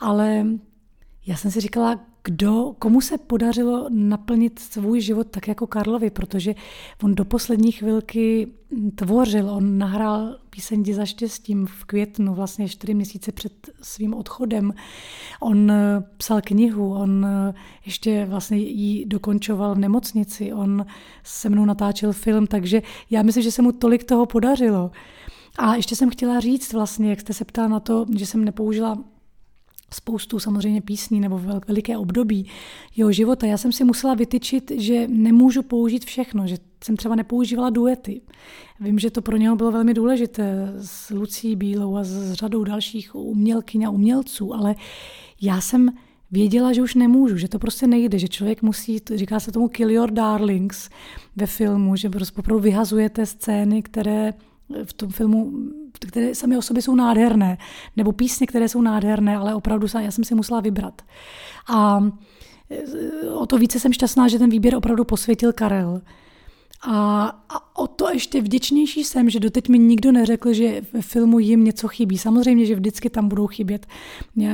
Ale 0.00 0.46
já 1.26 1.36
jsem 1.36 1.50
si 1.50 1.60
říkala, 1.60 2.00
kdo, 2.24 2.74
komu 2.78 3.00
se 3.00 3.18
podařilo 3.18 3.86
naplnit 3.90 4.58
svůj 4.58 5.00
život 5.00 5.26
tak 5.30 5.48
jako 5.48 5.66
Karlovi, 5.66 6.10
protože 6.10 6.54
on 7.02 7.14
do 7.14 7.24
poslední 7.24 7.72
chvilky 7.72 8.48
tvořil, 8.94 9.50
on 9.50 9.78
nahrál 9.78 10.36
píseň 10.50 10.94
za 10.94 11.04
štěstím 11.04 11.66
v 11.66 11.84
květnu, 11.84 12.34
vlastně 12.34 12.68
čtyři 12.68 12.94
měsíce 12.94 13.32
před 13.32 13.70
svým 13.82 14.14
odchodem. 14.14 14.74
On 15.40 15.70
eh, 15.70 16.04
psal 16.16 16.40
knihu, 16.40 16.94
on 16.94 17.26
eh, 17.26 17.54
ještě 17.86 18.26
vlastně 18.30 18.58
ji 18.58 19.06
dokončoval 19.06 19.74
v 19.74 19.78
nemocnici, 19.78 20.52
on 20.52 20.86
se 21.24 21.48
mnou 21.48 21.64
natáčel 21.64 22.12
film, 22.12 22.46
takže 22.46 22.82
já 23.10 23.22
myslím, 23.22 23.44
že 23.44 23.52
se 23.52 23.62
mu 23.62 23.72
tolik 23.72 24.04
toho 24.04 24.26
podařilo. 24.26 24.90
A 25.58 25.74
ještě 25.74 25.96
jsem 25.96 26.10
chtěla 26.10 26.40
říct 26.40 26.72
vlastně, 26.72 27.10
jak 27.10 27.20
jste 27.20 27.32
se 27.32 27.44
ptala 27.44 27.68
na 27.68 27.80
to, 27.80 28.06
že 28.16 28.26
jsem 28.26 28.44
nepoužila 28.44 28.98
spoustu 29.94 30.38
samozřejmě 30.38 30.80
písní 30.80 31.20
nebo 31.20 31.40
veliké 31.66 31.98
období 31.98 32.46
jeho 32.96 33.12
života. 33.12 33.46
Já 33.46 33.56
jsem 33.56 33.72
si 33.72 33.84
musela 33.84 34.14
vytyčit, 34.14 34.72
že 34.76 35.08
nemůžu 35.08 35.62
použít 35.62 36.04
všechno, 36.04 36.46
že 36.46 36.56
jsem 36.84 36.96
třeba 36.96 37.14
nepoužívala 37.14 37.70
duety. 37.70 38.20
Vím, 38.80 38.98
že 38.98 39.10
to 39.10 39.22
pro 39.22 39.36
něho 39.36 39.56
bylo 39.56 39.72
velmi 39.72 39.94
důležité 39.94 40.72
s 40.80 41.10
Lucí 41.10 41.56
Bílou 41.56 41.96
a 41.96 42.04
s 42.04 42.32
řadou 42.32 42.64
dalších 42.64 43.14
umělkyň 43.14 43.84
a 43.84 43.90
umělců, 43.90 44.54
ale 44.54 44.74
já 45.40 45.60
jsem 45.60 45.90
věděla, 46.30 46.72
že 46.72 46.82
už 46.82 46.94
nemůžu, 46.94 47.36
že 47.36 47.48
to 47.48 47.58
prostě 47.58 47.86
nejde, 47.86 48.18
že 48.18 48.28
člověk 48.28 48.62
musí, 48.62 48.98
říká 49.14 49.40
se 49.40 49.52
tomu 49.52 49.68
kill 49.68 49.90
your 49.90 50.10
darlings 50.10 50.88
ve 51.36 51.46
filmu, 51.46 51.96
že 51.96 52.10
prostě 52.10 52.38
opravdu 52.38 52.62
vyhazujete 52.62 53.26
scény, 53.26 53.82
které 53.82 54.32
v 54.84 54.92
tom 54.92 55.10
filmu, 55.10 55.52
které 56.08 56.34
sami 56.34 56.56
o 56.56 56.62
sobě 56.62 56.82
jsou 56.82 56.94
nádherné, 56.94 57.58
nebo 57.96 58.12
písně, 58.12 58.46
které 58.46 58.68
jsou 58.68 58.82
nádherné, 58.82 59.36
ale 59.36 59.54
opravdu 59.54 59.86
já 60.00 60.10
jsem 60.10 60.24
si 60.24 60.34
musela 60.34 60.60
vybrat. 60.60 61.02
A 61.68 62.00
o 63.34 63.46
to 63.46 63.58
více 63.58 63.80
jsem 63.80 63.92
šťastná, 63.92 64.28
že 64.28 64.38
ten 64.38 64.50
výběr 64.50 64.74
opravdu 64.74 65.04
posvětil 65.04 65.52
Karel. 65.52 66.02
A, 66.82 67.26
a 67.48 67.78
o 67.78 67.86
to 67.86 68.10
ještě 68.10 68.42
vděčnější 68.42 69.04
jsem, 69.04 69.30
že 69.30 69.40
doteď 69.40 69.68
mi 69.68 69.78
nikdo 69.78 70.12
neřekl, 70.12 70.52
že 70.52 70.82
ve 70.92 71.02
filmu 71.02 71.38
jim 71.38 71.64
něco 71.64 71.88
chybí. 71.88 72.18
Samozřejmě, 72.18 72.66
že 72.66 72.74
vždycky 72.74 73.10
tam 73.10 73.28
budou 73.28 73.46
chybět 73.46 73.86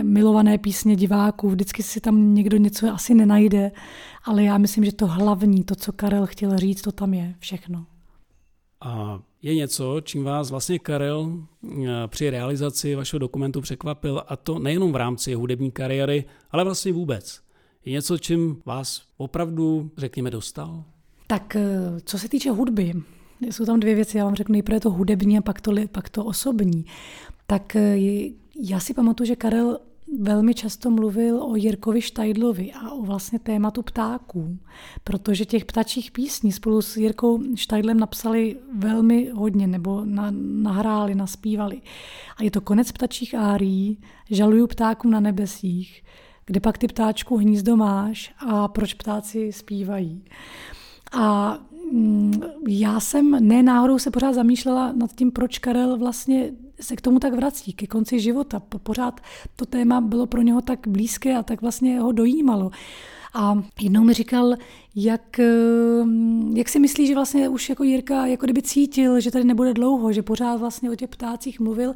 milované 0.02 0.58
písně 0.58 0.96
diváků, 0.96 1.50
vždycky 1.50 1.82
si 1.82 2.00
tam 2.00 2.34
někdo 2.34 2.56
něco 2.56 2.92
asi 2.92 3.14
nenajde, 3.14 3.72
ale 4.24 4.44
já 4.44 4.58
myslím, 4.58 4.84
že 4.84 4.92
to 4.92 5.06
hlavní, 5.06 5.64
to, 5.64 5.74
co 5.74 5.92
Karel 5.92 6.26
chtěl 6.26 6.58
říct, 6.58 6.82
to 6.82 6.92
tam 6.92 7.14
je 7.14 7.34
všechno. 7.38 7.86
A 8.80 9.20
je 9.46 9.54
něco, 9.54 10.00
čím 10.00 10.24
vás 10.24 10.50
vlastně 10.50 10.78
Karel 10.78 11.32
eh, 11.64 11.86
při 12.06 12.30
realizaci 12.30 12.94
vašeho 12.94 13.18
dokumentu 13.18 13.60
překvapil, 13.60 14.22
a 14.28 14.36
to 14.36 14.58
nejenom 14.58 14.92
v 14.92 14.96
rámci 14.96 15.34
hudební 15.34 15.70
kariéry, 15.70 16.24
ale 16.50 16.64
vlastně 16.64 16.92
vůbec. 16.92 17.40
Je 17.84 17.92
něco, 17.92 18.18
čím 18.18 18.62
vás 18.64 19.02
opravdu, 19.16 19.90
řekněme, 19.96 20.30
dostal? 20.30 20.84
Tak 21.26 21.56
eh, 21.56 21.60
co 22.04 22.18
se 22.18 22.28
týče 22.28 22.50
hudby, 22.50 22.92
jsou 23.40 23.64
tam 23.64 23.80
dvě 23.80 23.94
věci. 23.94 24.18
Já 24.18 24.24
vám 24.24 24.34
řeknu 24.34 24.52
nejprve 24.52 24.80
to 24.80 24.90
hudební 24.90 25.38
a 25.38 25.42
pak 25.42 25.60
to, 25.60 25.72
pak 25.92 26.08
to 26.08 26.24
osobní. 26.24 26.84
Tak 27.46 27.76
eh, 27.76 27.98
já 28.62 28.80
si 28.80 28.94
pamatuju, 28.94 29.26
že 29.26 29.36
Karel 29.36 29.78
velmi 30.18 30.54
často 30.54 30.90
mluvil 30.90 31.42
o 31.42 31.56
Jirkovi 31.56 32.02
Štajdlovi 32.02 32.72
a 32.72 32.90
o 32.90 33.02
vlastně 33.02 33.38
tématu 33.38 33.82
ptáků, 33.82 34.58
protože 35.04 35.44
těch 35.44 35.64
ptačích 35.64 36.10
písní 36.10 36.52
spolu 36.52 36.82
s 36.82 36.96
Jirkou 36.96 37.42
Štajdlem 37.54 38.00
napsali 38.00 38.56
velmi 38.74 39.30
hodně, 39.34 39.66
nebo 39.66 40.04
na, 40.04 40.26
nahráli, 40.40 41.14
naspívali. 41.14 41.80
A 42.36 42.42
je 42.42 42.50
to 42.50 42.60
konec 42.60 42.92
ptačích 42.92 43.34
árií, 43.34 43.98
žaluju 44.30 44.66
ptákům 44.66 45.10
na 45.10 45.20
nebesích, 45.20 46.02
kde 46.46 46.60
pak 46.60 46.78
ty 46.78 46.86
ptáčku 46.86 47.36
hnízdo 47.36 47.76
máš 47.76 48.34
a 48.38 48.68
proč 48.68 48.94
ptáci 48.94 49.52
zpívají. 49.52 50.24
A 51.12 51.58
mm, 51.92 52.32
já 52.68 53.00
jsem 53.00 53.48
ne 53.48 53.62
náhodou 53.62 53.98
se 53.98 54.10
pořád 54.10 54.32
zamýšlela 54.32 54.92
nad 54.92 55.12
tím, 55.12 55.30
proč 55.30 55.58
Karel 55.58 55.98
vlastně 55.98 56.52
se 56.80 56.96
k 56.96 57.00
tomu 57.00 57.18
tak 57.18 57.34
vrací, 57.34 57.72
ke 57.72 57.86
konci 57.86 58.20
života. 58.20 58.60
Pořád 58.60 59.20
to 59.56 59.66
téma 59.66 60.00
bylo 60.00 60.26
pro 60.26 60.42
něho 60.42 60.62
tak 60.62 60.88
blízké 60.88 61.36
a 61.36 61.42
tak 61.42 61.62
vlastně 61.62 62.00
ho 62.00 62.12
dojímalo. 62.12 62.70
A 63.34 63.62
jednou 63.80 64.04
mi 64.04 64.14
říkal, 64.14 64.54
jak, 64.94 65.40
mm, 66.04 66.56
jak 66.56 66.68
si 66.68 66.78
myslí, 66.78 67.06
že 67.06 67.14
vlastně 67.14 67.48
už 67.48 67.68
jako 67.68 67.84
Jirka 67.84 68.26
jako 68.26 68.46
kdyby 68.46 68.62
cítil, 68.62 69.20
že 69.20 69.30
tady 69.30 69.44
nebude 69.44 69.74
dlouho, 69.74 70.12
že 70.12 70.22
pořád 70.22 70.56
vlastně 70.56 70.90
o 70.90 70.94
těch 70.94 71.08
ptácích 71.08 71.60
mluvil 71.60 71.94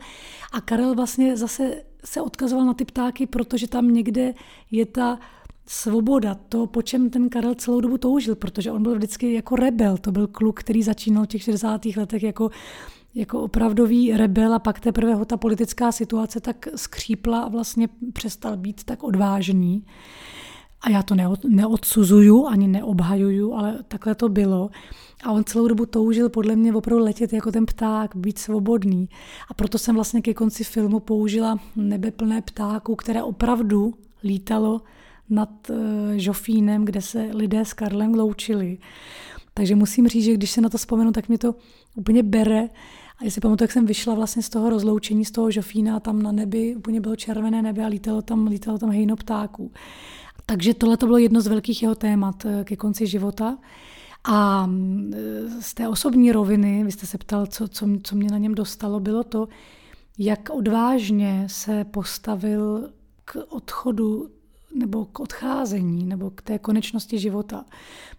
a 0.53 0.61
Karel 0.61 0.95
vlastně 0.95 1.37
zase 1.37 1.83
se 2.05 2.21
odkazoval 2.21 2.65
na 2.65 2.75
ty 2.75 2.85
ptáky, 2.85 3.27
protože 3.27 3.69
tam 3.69 3.89
někde 3.89 4.35
je 4.71 4.87
ta 4.87 5.19
svoboda, 5.67 6.35
to, 6.35 6.67
po 6.67 6.83
čem 6.83 7.11
ten 7.11 7.29
Karel 7.29 7.55
celou 7.55 7.81
dobu 7.81 7.99
toužil, 7.99 8.35
protože 8.35 8.73
on 8.73 8.83
byl 8.83 8.95
vždycky 8.95 9.33
jako 9.33 9.57
rebel, 9.57 9.99
to 9.99 10.13
byl 10.13 10.27
kluk, 10.27 10.61
který 10.61 10.83
začínal 10.83 11.25
v 11.25 11.27
těch 11.27 11.43
60. 11.43 11.85
letech 11.97 12.23
jako 12.23 12.51
jako 13.15 13.41
opravdový 13.41 14.13
rebel 14.17 14.55
a 14.55 14.59
pak 14.59 14.81
teprve 14.81 15.15
ho 15.15 15.25
ta 15.25 15.37
politická 15.37 15.93
situace 15.93 16.41
tak 16.41 16.69
skřípla 16.77 17.41
a 17.41 17.49
vlastně 17.49 17.89
přestal 18.13 18.57
být 18.57 18.85
tak 18.85 19.03
odvážný. 19.03 19.85
A 20.81 20.91
já 20.91 21.03
to 21.03 21.15
neod, 21.15 21.45
neodsuzuju 21.45 22.47
ani 22.47 22.69
neobhajuju, 22.69 23.53
ale 23.55 23.79
takhle 23.89 24.15
to 24.15 24.29
bylo. 24.29 24.71
A 25.25 25.33
on 25.33 25.45
celou 25.45 25.69
dobu 25.69 25.87
toužil 25.87 26.29
podle 26.29 26.57
mě 26.57 26.75
opravdu 26.75 27.05
letět 27.05 27.33
jako 27.33 27.53
ten 27.53 27.67
pták, 27.67 28.17
být 28.17 28.39
svobodný. 28.39 29.09
A 29.49 29.55
proto 29.55 29.79
jsem 29.79 29.95
vlastně 29.95 30.23
ke 30.23 30.35
konci 30.35 30.65
filmu 30.65 31.01
použila 31.01 31.59
nebe 31.77 32.11
plné 32.11 32.43
které 32.97 33.23
opravdu 33.23 33.95
lítalo 34.25 34.81
nad 35.31 35.71
uh, 35.71 35.77
Žofínem, 36.17 36.85
kde 36.85 37.01
se 37.01 37.31
lidé 37.33 37.65
s 37.65 37.73
Karlem 37.73 38.15
loučili. 38.15 38.79
Takže 39.55 39.75
musím 39.75 40.09
říct, 40.09 40.25
že 40.25 40.35
když 40.35 40.51
se 40.51 40.61
na 40.61 40.69
to 40.69 40.79
vzpomenu, 40.79 41.13
tak 41.13 41.29
mě 41.29 41.39
to 41.39 41.55
úplně 41.97 42.23
bere. 42.23 42.69
A 43.21 43.25
jestli 43.25 43.41
pamatuju, 43.41 43.65
jak 43.65 43.73
jsem 43.73 43.87
vyšla 43.87 44.15
vlastně 44.15 44.43
z 44.43 44.49
toho 44.49 44.71
rozloučení, 44.71 45.25
z 45.25 45.31
toho 45.31 45.51
Žofína, 45.51 46.01
tam 46.01 46.23
na 46.23 46.33
nebi 46.33 46.77
úplně 46.77 47.01
bylo 47.01 47.17
červené 47.17 47.63
nebe 47.63 47.85
a 47.85 47.89
lítalo 47.89 48.23
tam, 48.23 48.47
lítalo 48.47 48.79
tam 48.79 48.91
hejno 48.91 49.17
ptáků. 49.17 49.73
Takže 50.47 50.75
tohle 50.75 50.97
to 50.97 51.07
bylo 51.07 51.19
jedno 51.19 51.41
z 51.41 51.47
velkých 51.47 51.83
jeho 51.83 51.95
témat 51.95 52.45
eh, 52.45 52.65
ke 52.65 52.77
konci 52.77 53.07
života. 53.07 53.59
A 54.25 54.67
mm, 54.67 55.13
z 55.61 55.75
té 55.75 55.89
osobní 55.89 56.33
roviny, 56.33 56.85
vy 56.85 56.93
jste 56.93 57.07
se 57.07 57.19
ptal, 57.19 57.47
co, 57.47 57.69
co, 57.69 57.87
co 58.03 58.17
mě 58.17 58.31
na 58.31 58.39
něm 58.39 58.55
dostalo, 58.55 59.01
bylo 59.01 59.25
to, 59.25 59.49
jak 60.19 60.51
odvážně 60.51 61.45
se 61.47 61.85
postavil 61.85 62.91
k 63.25 63.37
odchodu 63.49 64.29
nebo 64.75 65.05
k 65.05 65.21
odcházení, 65.21 66.07
nebo 66.07 66.31
k 66.31 66.43
té 66.43 66.59
konečnosti 66.59 67.19
života. 67.19 67.65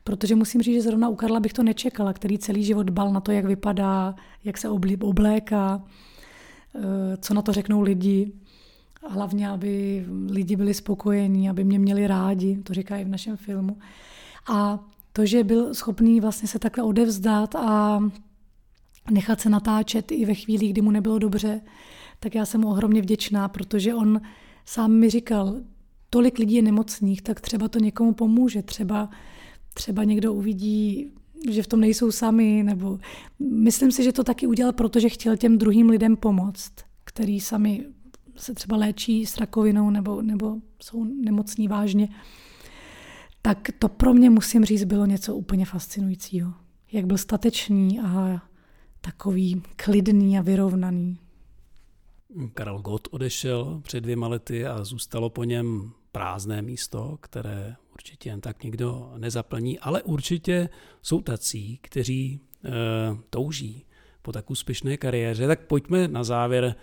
Protože 0.03 0.35
musím 0.35 0.61
říct, 0.61 0.75
že 0.75 0.81
zrovna 0.81 1.09
u 1.09 1.15
Karla 1.15 1.39
bych 1.39 1.53
to 1.53 1.63
nečekala, 1.63 2.13
který 2.13 2.37
celý 2.37 2.63
život 2.63 2.89
bal 2.89 3.13
na 3.13 3.19
to, 3.19 3.31
jak 3.31 3.45
vypadá, 3.45 4.15
jak 4.43 4.57
se 4.57 4.69
obléká, 4.69 5.83
eh, 6.75 7.17
co 7.17 7.33
na 7.33 7.41
to 7.41 7.53
řeknou 7.53 7.81
lidi. 7.81 8.31
Hlavně, 9.07 9.49
aby 9.49 10.05
lidi 10.29 10.55
byli 10.55 10.73
spokojení, 10.73 11.49
aby 11.49 11.63
mě 11.63 11.79
měli 11.79 12.07
rádi, 12.07 12.57
to 12.63 12.73
říká 12.73 12.97
i 12.97 13.05
v 13.05 13.09
našem 13.09 13.37
filmu. 13.37 13.77
A 14.49 14.79
to, 15.13 15.25
že 15.25 15.43
byl 15.43 15.73
schopný 15.73 16.19
vlastně 16.19 16.47
se 16.47 16.59
takhle 16.59 16.83
odevzdat 16.83 17.55
a 17.55 17.99
nechat 19.11 19.41
se 19.41 19.49
natáčet 19.49 20.11
i 20.11 20.25
ve 20.25 20.33
chvíli, 20.33 20.67
kdy 20.67 20.81
mu 20.81 20.91
nebylo 20.91 21.19
dobře, 21.19 21.61
tak 22.19 22.35
já 22.35 22.45
jsem 22.45 22.61
mu 22.61 22.69
ohromně 22.69 23.01
vděčná, 23.01 23.47
protože 23.47 23.93
on 23.93 24.21
sám 24.65 24.91
mi 24.91 25.09
říkal, 25.09 25.55
tolik 26.13 26.39
lidí 26.39 26.55
je 26.55 26.61
nemocných, 26.61 27.21
tak 27.21 27.41
třeba 27.41 27.67
to 27.67 27.79
někomu 27.79 28.13
pomůže, 28.13 28.61
třeba, 28.61 29.09
třeba 29.73 30.03
někdo 30.03 30.33
uvidí, 30.33 31.11
že 31.51 31.63
v 31.63 31.67
tom 31.67 31.79
nejsou 31.79 32.11
sami, 32.11 32.63
nebo 32.63 32.99
myslím 33.39 33.91
si, 33.91 34.03
že 34.03 34.11
to 34.11 34.23
taky 34.23 34.47
udělal, 34.47 34.73
protože 34.73 35.09
chtěl 35.09 35.37
těm 35.37 35.57
druhým 35.57 35.89
lidem 35.89 36.17
pomoct, 36.17 36.71
který 37.03 37.39
sami 37.39 37.85
se 38.35 38.53
třeba 38.53 38.77
léčí 38.77 39.25
s 39.25 39.37
rakovinou 39.37 39.89
nebo, 39.89 40.21
nebo 40.21 40.55
jsou 40.83 41.03
nemocní 41.03 41.67
vážně. 41.67 42.09
Tak 43.41 43.69
to 43.79 43.89
pro 43.89 44.13
mě, 44.13 44.29
musím 44.29 44.65
říct, 44.65 44.83
bylo 44.83 45.05
něco 45.05 45.35
úplně 45.35 45.65
fascinujícího. 45.65 46.53
Jak 46.91 47.05
byl 47.05 47.17
statečný 47.17 47.99
a 47.99 48.41
takový 49.01 49.61
klidný 49.75 50.39
a 50.39 50.41
vyrovnaný. 50.41 51.17
Karel 52.53 52.79
Gott 52.81 53.07
odešel 53.11 53.81
před 53.83 54.01
dvěma 54.01 54.27
lety 54.27 54.65
a 54.65 54.83
zůstalo 54.83 55.29
po 55.29 55.43
něm 55.43 55.91
prázdné 56.11 56.61
místo, 56.61 57.17
které 57.21 57.75
určitě 57.93 58.29
jen 58.29 58.41
tak 58.41 58.63
nikdo 58.63 59.13
nezaplní, 59.17 59.79
ale 59.79 60.03
určitě 60.03 60.69
jsou 61.01 61.21
tací, 61.21 61.79
kteří 61.81 62.39
e, 62.65 62.69
touží 63.29 63.85
po 64.21 64.31
tak 64.31 64.51
úspěšné 64.51 64.97
kariéře. 64.97 65.47
Tak 65.47 65.67
pojďme 65.67 66.07
na 66.07 66.23
závěr 66.23 66.75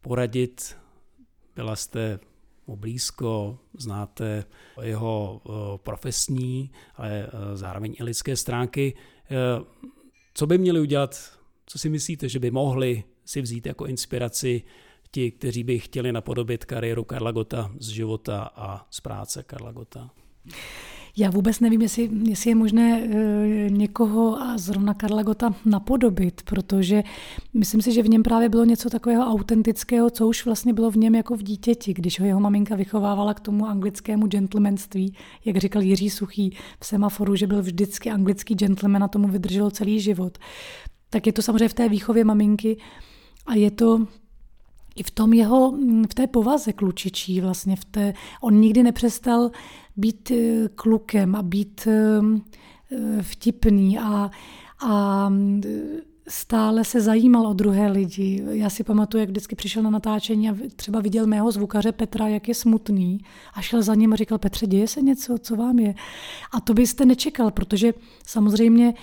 poradit. 0.00 0.76
Byla 1.54 1.76
jste 1.76 2.18
mu 2.66 2.76
blízko, 2.76 3.58
znáte 3.78 4.44
jeho 4.82 5.40
e, 5.44 5.78
profesní, 5.78 6.70
ale 6.94 7.10
e, 7.22 7.56
zároveň 7.56 7.94
i 8.00 8.04
lidské 8.04 8.36
stránky. 8.36 8.94
Co 10.34 10.46
by 10.46 10.58
měli 10.58 10.80
udělat, 10.80 11.38
co 11.66 11.78
si 11.78 11.88
myslíte, 11.88 12.28
že 12.28 12.38
by 12.38 12.50
mohli 12.50 13.04
si 13.24 13.42
vzít 13.42 13.66
jako 13.66 13.86
inspiraci 13.86 14.62
ti, 15.10 15.30
kteří 15.30 15.64
by 15.64 15.78
chtěli 15.78 16.12
napodobit 16.12 16.64
kariéru 16.64 17.04
Karla 17.04 17.32
Gota 17.32 17.70
z 17.78 17.88
života 17.88 18.50
a 18.56 18.86
z 18.90 19.00
práce 19.00 19.42
Karla 19.42 19.72
Gota? 19.72 20.10
Já 21.18 21.30
vůbec 21.30 21.60
nevím, 21.60 21.82
jestli, 21.82 22.10
jestli 22.28 22.50
je 22.50 22.54
možné 22.54 23.02
e, 23.02 23.70
někoho 23.70 24.42
a 24.42 24.58
zrovna 24.58 24.94
Karla 24.94 25.22
Gota 25.22 25.54
napodobit, 25.64 26.42
protože 26.42 27.02
myslím 27.54 27.82
si, 27.82 27.92
že 27.92 28.02
v 28.02 28.08
něm 28.08 28.22
právě 28.22 28.48
bylo 28.48 28.64
něco 28.64 28.90
takového 28.90 29.24
autentického, 29.24 30.10
co 30.10 30.28
už 30.28 30.44
vlastně 30.44 30.72
bylo 30.72 30.90
v 30.90 30.96
něm 30.96 31.14
jako 31.14 31.36
v 31.36 31.42
dítěti, 31.42 31.94
když 31.94 32.20
ho 32.20 32.26
jeho 32.26 32.40
maminka 32.40 32.76
vychovávala 32.76 33.34
k 33.34 33.40
tomu 33.40 33.66
anglickému 33.66 34.26
gentlemanství, 34.26 35.14
jak 35.44 35.56
říkal 35.56 35.82
Jiří 35.82 36.10
Suchý 36.10 36.56
v 36.80 36.86
semaforu, 36.86 37.36
že 37.36 37.46
byl 37.46 37.62
vždycky 37.62 38.10
anglický 38.10 38.54
gentleman 38.54 39.04
a 39.04 39.08
tomu 39.08 39.28
vydrželo 39.28 39.70
celý 39.70 40.00
život. 40.00 40.38
Tak 41.10 41.26
je 41.26 41.32
to 41.32 41.42
samozřejmě 41.42 41.68
v 41.68 41.74
té 41.74 41.88
výchově 41.88 42.24
maminky 42.24 42.76
a 43.46 43.54
je 43.54 43.70
to 43.70 44.06
i 44.96 45.02
v 45.02 45.10
tom 45.10 45.32
jeho, 45.32 45.72
v 46.10 46.14
té 46.14 46.26
povaze 46.26 46.72
klučičí 46.72 47.40
vlastně, 47.40 47.76
v 47.76 47.84
té, 47.84 48.14
on 48.40 48.60
nikdy 48.60 48.82
nepřestal 48.82 49.50
být 49.96 50.30
eh, 50.30 50.68
klukem 50.74 51.34
a 51.34 51.42
být 51.42 51.88
eh, 51.90 53.22
vtipný 53.22 53.98
a, 53.98 54.30
a 54.86 55.32
stále 56.28 56.84
se 56.84 57.00
zajímal 57.00 57.46
o 57.46 57.52
druhé 57.52 57.90
lidi. 57.90 58.44
Já 58.50 58.70
si 58.70 58.84
pamatuju, 58.84 59.20
jak 59.20 59.28
vždycky 59.30 59.56
přišel 59.56 59.82
na 59.82 59.90
natáčení 59.90 60.50
a 60.50 60.56
třeba 60.76 61.00
viděl 61.00 61.26
mého 61.26 61.52
zvukaře 61.52 61.92
Petra, 61.92 62.28
jak 62.28 62.48
je 62.48 62.54
smutný 62.54 63.20
a 63.54 63.62
šel 63.62 63.82
za 63.82 63.94
ním 63.94 64.12
a 64.12 64.16
říkal, 64.16 64.38
Petře, 64.38 64.66
děje 64.66 64.88
se 64.88 65.02
něco, 65.02 65.38
co 65.38 65.56
vám 65.56 65.78
je? 65.78 65.94
A 66.52 66.60
to 66.60 66.74
byste 66.74 67.04
nečekal, 67.04 67.50
protože 67.50 67.94
samozřejmě 68.26 68.94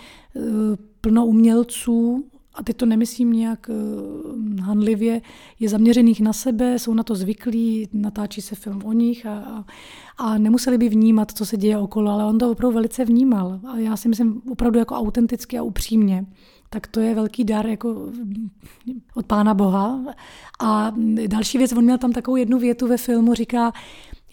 plno 1.01 1.25
umělců 1.25 2.25
a 2.53 2.63
teď 2.63 2.77
to 2.77 2.85
nemyslím 2.85 3.33
nějak 3.33 3.69
uh, 3.69 4.59
hanlivě, 4.59 5.21
je 5.59 5.69
zaměřených 5.69 6.21
na 6.21 6.33
sebe, 6.33 6.79
jsou 6.79 6.93
na 6.93 7.03
to 7.03 7.15
zvyklí, 7.15 7.89
natáčí 7.93 8.41
se 8.41 8.55
film 8.55 8.81
o 8.85 8.93
nich 8.93 9.25
a, 9.25 9.39
a, 9.39 9.65
a 10.17 10.37
nemuseli 10.37 10.77
by 10.77 10.89
vnímat, 10.89 11.31
co 11.31 11.45
se 11.45 11.57
děje 11.57 11.77
okolo, 11.77 12.11
ale 12.11 12.25
on 12.25 12.37
to 12.37 12.51
opravdu 12.51 12.75
velice 12.75 13.05
vnímal. 13.05 13.59
A 13.67 13.77
já 13.77 13.97
si 13.97 14.09
myslím 14.09 14.41
opravdu 14.51 14.79
jako 14.79 14.95
autenticky 14.95 15.57
a 15.57 15.63
upřímně 15.63 16.25
tak 16.73 16.87
to 16.87 16.99
je 16.99 17.15
velký 17.15 17.43
dar 17.43 17.67
jako 17.67 18.11
od 19.13 19.25
Pána 19.25 19.53
Boha. 19.53 19.99
A 20.59 20.93
další 21.27 21.57
věc, 21.57 21.71
on 21.71 21.83
měl 21.83 21.97
tam 21.97 22.11
takovou 22.11 22.35
jednu 22.35 22.59
větu 22.59 22.87
ve 22.87 22.97
filmu, 22.97 23.33
říká, 23.33 23.71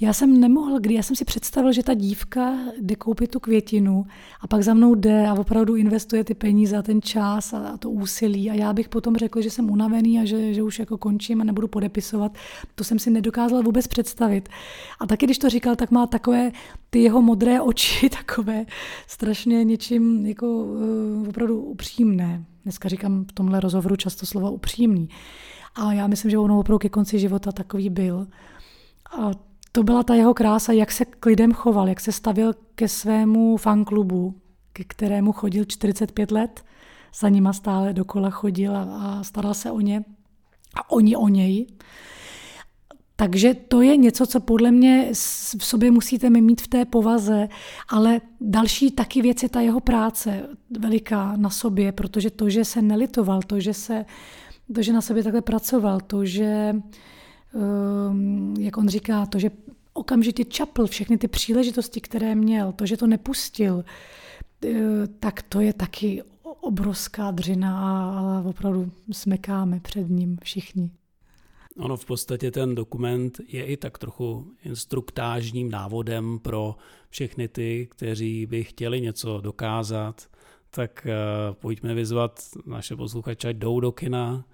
já 0.00 0.12
jsem 0.12 0.40
nemohl, 0.40 0.80
kdy 0.80 0.94
já 0.94 1.02
jsem 1.02 1.16
si 1.16 1.24
představil, 1.24 1.72
že 1.72 1.82
ta 1.82 1.94
dívka 1.94 2.58
jde 2.80 2.96
koupit 2.96 3.30
tu 3.30 3.40
květinu 3.40 4.06
a 4.40 4.46
pak 4.46 4.62
za 4.62 4.74
mnou 4.74 4.94
jde 4.94 5.26
a 5.26 5.34
opravdu 5.34 5.76
investuje 5.76 6.24
ty 6.24 6.34
peníze 6.34 6.76
a 6.76 6.82
ten 6.82 7.02
čas 7.02 7.52
a 7.52 7.76
to 7.76 7.90
úsilí 7.90 8.50
a 8.50 8.54
já 8.54 8.72
bych 8.72 8.88
potom 8.88 9.16
řekl, 9.16 9.42
že 9.42 9.50
jsem 9.50 9.70
unavený 9.70 10.18
a 10.18 10.24
že, 10.24 10.54
že 10.54 10.62
už 10.62 10.78
jako 10.78 10.98
končím 10.98 11.40
a 11.40 11.44
nebudu 11.44 11.68
podepisovat. 11.68 12.32
To 12.74 12.84
jsem 12.84 12.98
si 12.98 13.10
nedokázala 13.10 13.62
vůbec 13.62 13.86
představit. 13.86 14.48
A 15.00 15.06
taky, 15.06 15.26
když 15.26 15.38
to 15.38 15.48
říkal, 15.48 15.76
tak 15.76 15.90
má 15.90 16.06
takové 16.06 16.52
ty 16.90 17.02
jeho 17.02 17.22
modré 17.22 17.60
oči, 17.60 18.10
takové 18.26 18.66
strašně 19.06 19.64
něčím 19.64 20.26
jako 20.26 20.46
uh, 20.46 21.28
opravdu 21.28 21.60
upřímné. 21.62 22.44
Dneska 22.62 22.88
říkám 22.88 23.24
v 23.24 23.32
tomhle 23.32 23.60
rozhovoru 23.60 23.96
často 23.96 24.26
slova 24.26 24.50
upřímný. 24.50 25.08
A 25.74 25.92
já 25.92 26.06
myslím, 26.06 26.30
že 26.30 26.38
on 26.38 26.52
opravdu 26.52 26.78
ke 26.78 26.88
konci 26.88 27.18
života 27.18 27.52
takový 27.52 27.90
byl. 27.90 28.26
A 29.18 29.49
to 29.72 29.82
byla 29.82 30.02
ta 30.02 30.14
jeho 30.14 30.34
krása, 30.34 30.72
jak 30.72 30.92
se 30.92 31.04
k 31.04 31.26
lidem 31.26 31.52
choval, 31.52 31.88
jak 31.88 32.00
se 32.00 32.12
stavil 32.12 32.52
ke 32.74 32.88
svému 32.88 33.56
fanklubu, 33.56 34.34
ke 34.72 34.84
kterému 34.84 35.32
chodil 35.32 35.64
45 35.64 36.30
let, 36.30 36.64
za 37.20 37.28
nima 37.28 37.52
stále 37.52 37.92
dokola 37.92 38.30
chodil 38.30 38.76
a, 38.76 38.82
a 38.82 39.22
staral 39.22 39.54
se 39.54 39.70
o 39.70 39.80
ně 39.80 40.04
a 40.74 40.90
oni 40.90 41.16
o 41.16 41.28
něj. 41.28 41.66
Takže 43.16 43.54
to 43.54 43.82
je 43.82 43.96
něco, 43.96 44.26
co 44.26 44.40
podle 44.40 44.70
mě 44.70 45.08
v 45.58 45.64
sobě 45.64 45.90
musíte 45.90 46.30
mít 46.30 46.60
v 46.60 46.68
té 46.68 46.84
povaze, 46.84 47.48
ale 47.88 48.20
další 48.40 48.90
taky 48.90 49.22
věc 49.22 49.42
je 49.42 49.48
ta 49.48 49.60
jeho 49.60 49.80
práce 49.80 50.48
veliká 50.80 51.36
na 51.36 51.50
sobě, 51.50 51.92
protože 51.92 52.30
to, 52.30 52.50
že 52.50 52.64
se 52.64 52.82
nelitoval, 52.82 53.42
to, 53.42 53.60
že, 53.60 53.74
se, 53.74 54.04
to, 54.74 54.82
že 54.82 54.92
na 54.92 55.00
sobě 55.00 55.22
takhle 55.22 55.40
pracoval, 55.42 56.00
to, 56.00 56.24
že 56.24 56.72
Ehm, 56.72 56.82
jak 58.58 58.76
on 58.76 58.88
říká, 58.88 59.26
to, 59.26 59.38
že 59.38 59.50
okamžitě 59.92 60.44
čapl 60.44 60.86
všechny 60.86 61.18
ty 61.18 61.28
příležitosti, 61.28 62.00
které 62.00 62.34
měl, 62.34 62.72
to, 62.72 62.86
že 62.86 62.96
to 62.96 63.06
nepustil, 63.06 63.84
eh, 64.64 65.06
tak 65.20 65.42
to 65.42 65.60
je 65.60 65.72
taky 65.72 66.22
obrovská 66.42 67.30
dřina 67.30 67.80
a 67.80 68.42
opravdu 68.48 68.92
smekáme 69.12 69.80
před 69.80 70.10
ním 70.10 70.38
všichni. 70.42 70.90
Ono 71.76 71.96
v 71.96 72.04
podstatě 72.04 72.50
ten 72.50 72.74
dokument 72.74 73.40
je 73.48 73.64
i 73.64 73.76
tak 73.76 73.98
trochu 73.98 74.52
instruktážním 74.64 75.70
návodem 75.70 76.38
pro 76.38 76.76
všechny 77.10 77.48
ty, 77.48 77.88
kteří 77.90 78.46
by 78.46 78.64
chtěli 78.64 79.00
něco 79.00 79.40
dokázat, 79.40 80.28
tak 80.70 81.06
eh, 81.06 81.14
pojďme 81.52 81.94
vyzvat 81.94 82.40
naše 82.66 82.96
posluchače, 82.96 83.48
ať 83.48 83.56
jdou 83.56 83.80
do 83.80 83.92
kina, 83.92 84.44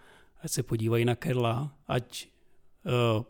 ať 0.43 0.51
se 0.51 0.63
podívají 0.63 1.05
na 1.05 1.15
Kerla, 1.15 1.73
ať 1.89 2.29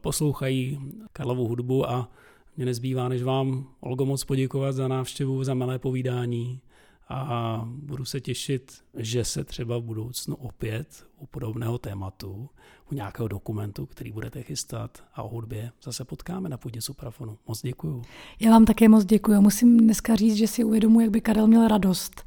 poslouchají 0.01 0.81
Karlovu 1.13 1.49
hudbu 1.49 1.91
a 1.91 2.11
mě 2.57 2.67
nezbývá, 2.67 3.09
než 3.09 3.23
vám, 3.23 3.67
Olgo, 3.81 4.07
moc 4.07 4.25
poděkovat 4.25 4.73
za 4.73 4.89
návštěvu, 4.89 5.45
za 5.45 5.55
milé 5.55 5.79
povídání 5.79 6.61
a 7.09 7.63
budu 7.67 8.05
se 8.05 8.21
těšit, 8.21 8.73
že 8.95 9.25
se 9.25 9.45
třeba 9.45 9.79
v 9.79 9.83
budoucnu 9.83 10.35
opět 10.35 11.07
u 11.19 11.27
podobného 11.27 11.79
tématu, 11.79 12.49
u 12.91 12.95
nějakého 12.95 13.29
dokumentu, 13.29 13.87
který 13.87 14.13
budete 14.13 14.43
chystat 14.43 15.03
a 15.15 15.23
o 15.23 15.29
hudbě 15.29 15.71
zase 15.83 16.05
potkáme 16.05 16.49
na 16.49 16.57
půdě 16.57 16.81
Suprafonu. 16.81 17.39
Moc 17.49 17.63
děkuju. 17.63 18.03
Já 18.41 18.51
vám 18.51 18.65
také 18.65 18.89
moc 18.89 19.05
děkuji. 19.05 19.41
Musím 19.41 19.79
dneska 19.79 20.17
říct, 20.17 20.37
že 20.37 20.47
si 20.47 20.65
uvědomuji, 20.65 21.01
jak 21.01 21.11
by 21.11 21.21
Karel 21.21 21.47
měl 21.47 21.69
radost, 21.69 22.25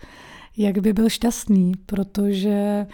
jak 0.58 0.78
by 0.78 0.94
byl 0.94 1.10
šťastný, 1.10 1.74
protože 1.86 2.88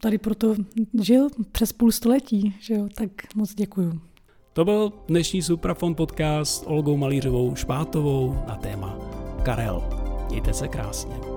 tady 0.00 0.18
proto 0.18 0.54
žil 1.00 1.28
přes 1.52 1.72
půl 1.72 1.92
století, 1.92 2.54
že 2.60 2.74
jo, 2.74 2.88
tak 2.94 3.34
moc 3.34 3.54
děkuju. 3.54 4.00
To 4.52 4.64
byl 4.64 4.92
dnešní 5.08 5.42
Suprafon 5.42 5.94
podcast 5.94 6.64
Olgou 6.66 6.96
Malířovou 6.96 7.54
Špátovou 7.54 8.34
na 8.48 8.56
téma 8.56 8.98
Karel. 9.44 9.82
Mějte 10.30 10.54
se 10.54 10.68
krásně. 10.68 11.31